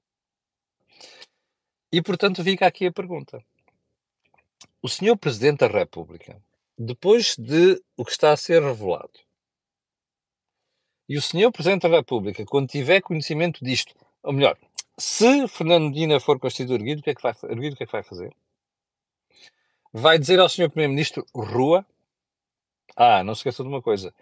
E, 1.91 2.01
portanto, 2.01 2.45
fica 2.45 2.65
aqui 2.65 2.87
a 2.87 2.93
pergunta. 2.93 3.45
O 4.81 4.89
senhor 4.89 5.17
Presidente 5.17 5.59
da 5.59 5.67
República, 5.67 6.41
depois 6.79 7.35
de 7.37 7.83
o 7.97 8.05
que 8.05 8.13
está 8.13 8.31
a 8.31 8.37
ser 8.37 8.63
revelado, 8.63 9.19
e 11.09 11.17
o 11.17 11.23
senhor 11.23 11.51
Presidente 11.51 11.89
da 11.89 11.97
República, 11.97 12.45
quando 12.45 12.69
tiver 12.69 13.01
conhecimento 13.01 13.65
disto, 13.65 13.95
ou 14.23 14.33
melhor, 14.33 14.59
se 14.99 15.49
Fernando 15.49 15.89
Medina 15.89 16.21
for 16.21 16.39
constituído 16.39 16.75
erguido, 16.75 17.01
o 17.01 17.05
que 17.05 17.11
é 17.11 17.15
que 17.15 17.23
vai, 17.23 17.33
erguido, 17.45 17.75
o 17.75 17.77
que 17.77 17.85
é 17.85 17.87
que 17.87 17.93
vai 17.93 18.03
fazer? 18.03 18.35
Vai 19.93 20.19
dizer 20.19 20.39
ao 20.39 20.49
senhor 20.49 20.69
Primeiro-Ministro 20.69 21.25
rua? 21.35 21.87
Ah, 22.95 23.25
não 23.25 23.35
se 23.35 23.41
esqueça 23.41 23.63
de 23.63 23.69
uma 23.69 23.81
coisa. 23.81 24.13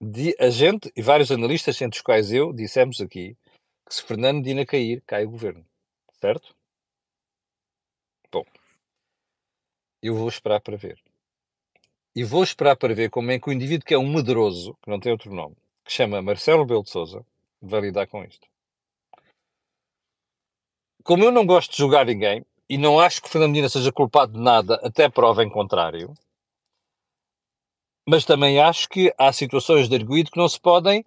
De, 0.00 0.36
a 0.38 0.50
gente 0.50 0.92
e 0.94 1.02
vários 1.02 1.32
analistas, 1.32 1.80
entre 1.80 1.98
os 1.98 2.02
quais 2.02 2.32
eu, 2.32 2.52
dissemos 2.52 3.00
aqui 3.00 3.36
que 3.86 3.94
se 3.94 4.02
Fernando 4.02 4.36
Medina 4.36 4.64
cair, 4.64 5.02
cai 5.06 5.24
o 5.24 5.30
governo. 5.30 5.66
Certo? 6.20 6.54
Bom, 8.30 8.44
eu 10.02 10.14
vou 10.14 10.28
esperar 10.28 10.60
para 10.60 10.76
ver. 10.76 11.02
E 12.14 12.22
vou 12.22 12.42
esperar 12.44 12.76
para 12.76 12.94
ver 12.94 13.10
como 13.10 13.30
é 13.30 13.38
que 13.38 13.48
o 13.48 13.52
indivíduo 13.52 13.86
que 13.86 13.94
é 13.94 13.98
um 13.98 14.12
medroso, 14.12 14.76
que 14.82 14.90
não 14.90 15.00
tem 15.00 15.10
outro 15.10 15.34
nome, 15.34 15.56
que 15.90 15.96
chama 15.96 16.22
Marcelo 16.22 16.64
Belo 16.64 16.84
de 16.84 16.90
Souza, 16.90 17.26
vai 17.60 17.80
lidar 17.80 18.06
com 18.06 18.22
isto. 18.22 18.46
Como 21.02 21.24
eu 21.24 21.32
não 21.32 21.44
gosto 21.44 21.72
de 21.72 21.78
julgar 21.78 22.06
ninguém, 22.06 22.46
e 22.68 22.78
não 22.78 23.00
acho 23.00 23.20
que 23.20 23.28
Fernando 23.28 23.50
Medina 23.50 23.68
seja 23.68 23.90
culpado 23.90 24.34
de 24.34 24.38
nada, 24.38 24.76
até 24.84 25.08
prova 25.08 25.42
em 25.42 25.50
contrário, 25.50 26.14
mas 28.08 28.24
também 28.24 28.60
acho 28.60 28.88
que 28.88 29.12
há 29.18 29.32
situações 29.32 29.88
de 29.88 29.96
arguído 29.96 30.30
que 30.30 30.38
não 30.38 30.48
se 30.48 30.60
podem, 30.60 31.04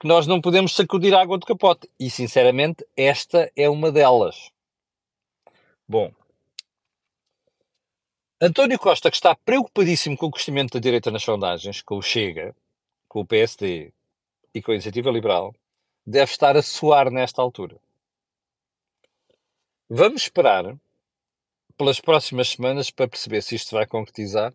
que 0.00 0.08
nós 0.08 0.26
não 0.26 0.40
podemos 0.40 0.74
sacudir 0.74 1.14
a 1.14 1.20
água 1.20 1.36
do 1.36 1.44
capote. 1.44 1.86
E, 2.00 2.08
sinceramente, 2.08 2.82
esta 2.96 3.52
é 3.54 3.68
uma 3.68 3.92
delas. 3.92 4.50
Bom, 5.86 6.10
António 8.40 8.78
Costa, 8.78 9.10
que 9.10 9.16
está 9.16 9.34
preocupadíssimo 9.34 10.16
com 10.16 10.26
o 10.26 10.30
crescimento 10.30 10.72
da 10.72 10.80
direita 10.80 11.10
nas 11.10 11.22
sondagens, 11.22 11.82
com 11.82 11.98
o 11.98 12.02
Chega, 12.02 12.56
com 13.06 13.20
o 13.20 13.26
PSD, 13.26 13.92
e 14.54 14.62
com 14.62 14.70
a 14.70 14.74
Iniciativa 14.74 15.10
Liberal 15.10 15.54
deve 16.06 16.30
estar 16.30 16.56
a 16.56 16.62
soar 16.62 17.10
nesta 17.10 17.42
altura. 17.42 17.76
Vamos 19.88 20.22
esperar 20.22 20.76
pelas 21.76 22.00
próximas 22.00 22.50
semanas 22.50 22.90
para 22.90 23.08
perceber 23.08 23.42
se 23.42 23.54
isto 23.54 23.74
vai 23.74 23.86
concretizar 23.86 24.54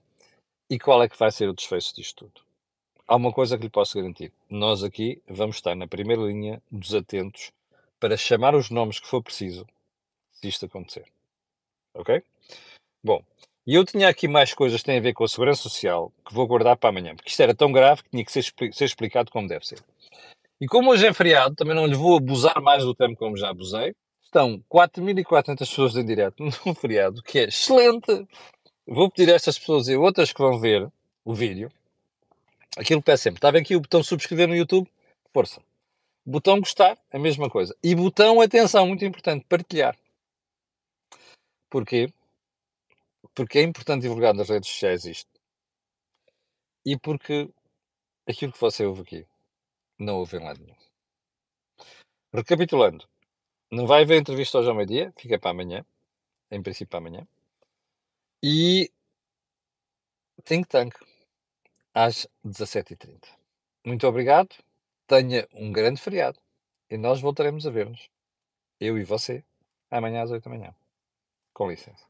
e 0.69 0.79
qual 0.79 1.03
é 1.03 1.09
que 1.09 1.17
vai 1.17 1.31
ser 1.31 1.49
o 1.49 1.53
desfecho 1.53 1.93
disto 1.95 2.25
tudo. 2.25 2.41
Há 3.07 3.15
uma 3.15 3.33
coisa 3.33 3.57
que 3.57 3.63
lhe 3.63 3.69
posso 3.69 3.97
garantir: 3.97 4.31
nós 4.49 4.83
aqui 4.83 5.21
vamos 5.27 5.57
estar 5.57 5.75
na 5.75 5.87
primeira 5.87 6.21
linha 6.21 6.61
dos 6.71 6.93
atentos 6.93 7.51
para 7.99 8.15
chamar 8.15 8.55
os 8.55 8.69
nomes 8.69 8.99
que 8.99 9.07
for 9.07 9.21
preciso 9.21 9.67
se 10.31 10.47
isto 10.47 10.65
acontecer. 10.65 11.05
Ok? 11.93 12.23
Bom, 13.03 13.23
e 13.69 13.75
eu 13.75 13.85
tinha 13.85 14.09
aqui 14.09 14.27
mais 14.27 14.51
coisas 14.51 14.81
que 14.81 14.87
têm 14.87 14.97
a 14.97 15.01
ver 15.01 15.13
com 15.13 15.23
a 15.23 15.27
segurança 15.27 15.61
social 15.61 16.11
que 16.25 16.33
vou 16.33 16.47
guardar 16.47 16.75
para 16.75 16.89
amanhã, 16.89 17.15
porque 17.15 17.29
isto 17.29 17.39
era 17.39 17.53
tão 17.53 17.71
grave 17.71 18.01
que 18.01 18.09
tinha 18.09 18.25
que 18.25 18.31
ser, 18.31 18.43
ser 18.73 18.85
explicado 18.85 19.29
como 19.29 19.47
deve 19.47 19.63
ser. 19.63 19.77
E 20.59 20.65
como 20.65 20.89
hoje 20.89 21.05
é 21.05 21.13
feriado, 21.13 21.53
também 21.53 21.75
não 21.75 21.85
lhe 21.85 21.93
vou 21.93 22.17
abusar 22.17 22.59
mais 22.63 22.83
do 22.83 22.95
tempo 22.95 23.15
como 23.15 23.37
já 23.37 23.51
abusei. 23.51 23.93
Estão 24.23 24.59
4.400 24.67 25.59
pessoas 25.59 25.95
em 25.95 26.03
direto 26.03 26.43
num 26.65 26.73
feriado, 26.73 27.21
que 27.21 27.37
é 27.37 27.43
excelente. 27.43 28.25
Vou 28.87 29.07
pedir 29.11 29.31
a 29.31 29.35
estas 29.35 29.59
pessoas 29.59 29.87
e 29.87 29.95
outras 29.95 30.33
que 30.33 30.41
vão 30.41 30.59
ver 30.59 30.91
o 31.23 31.35
vídeo, 31.35 31.71
aquilo 32.75 33.01
que 33.01 33.05
peço 33.05 33.21
sempre. 33.21 33.37
Está 33.37 33.51
bem 33.51 33.61
aqui 33.61 33.75
o 33.75 33.81
botão 33.81 34.01
subscrever 34.01 34.47
no 34.47 34.55
YouTube? 34.55 34.89
Força. 35.31 35.61
Botão 36.25 36.59
gostar, 36.59 36.97
a 37.13 37.19
mesma 37.19 37.47
coisa. 37.51 37.75
E 37.83 37.93
botão, 37.93 38.41
atenção, 38.41 38.87
muito 38.87 39.05
importante, 39.05 39.45
partilhar. 39.47 39.95
Porquê? 41.69 42.11
Porque 43.35 43.59
é 43.59 43.63
importante 43.63 44.03
divulgar 44.03 44.33
nas 44.33 44.49
redes 44.49 44.69
sociais 44.69 45.05
isto. 45.05 45.29
E 46.85 46.97
porque 46.97 47.49
aquilo 48.27 48.51
que 48.51 48.61
você 48.61 48.85
ouve 48.85 49.01
aqui 49.01 49.27
não 49.97 50.17
ouve 50.17 50.37
em 50.37 50.43
lado 50.43 50.61
nenhum. 50.61 50.77
Recapitulando, 52.33 53.07
não 53.71 53.85
vai 53.87 54.03
haver 54.03 54.19
entrevista 54.19 54.59
hoje 54.59 54.69
ao 54.69 54.75
meio-dia, 54.75 55.13
fica 55.17 55.39
para 55.39 55.51
amanhã, 55.51 55.85
em 56.51 56.61
princípio 56.61 56.87
para 56.87 56.99
amanhã. 56.99 57.27
E 58.41 58.91
Think 60.45 60.67
Tank, 60.67 60.95
às 61.93 62.27
17h30. 62.45 63.27
Muito 63.85 64.07
obrigado, 64.07 64.55
tenha 65.07 65.47
um 65.53 65.71
grande 65.71 66.01
feriado 66.01 66.39
e 66.89 66.97
nós 66.97 67.21
voltaremos 67.21 67.67
a 67.67 67.71
ver-nos, 67.71 68.09
eu 68.79 68.97
e 68.97 69.03
você, 69.03 69.43
amanhã 69.91 70.23
às 70.23 70.31
8 70.31 70.43
da 70.43 70.49
manhã. 70.49 70.75
Com 71.53 71.69
licença. 71.69 72.08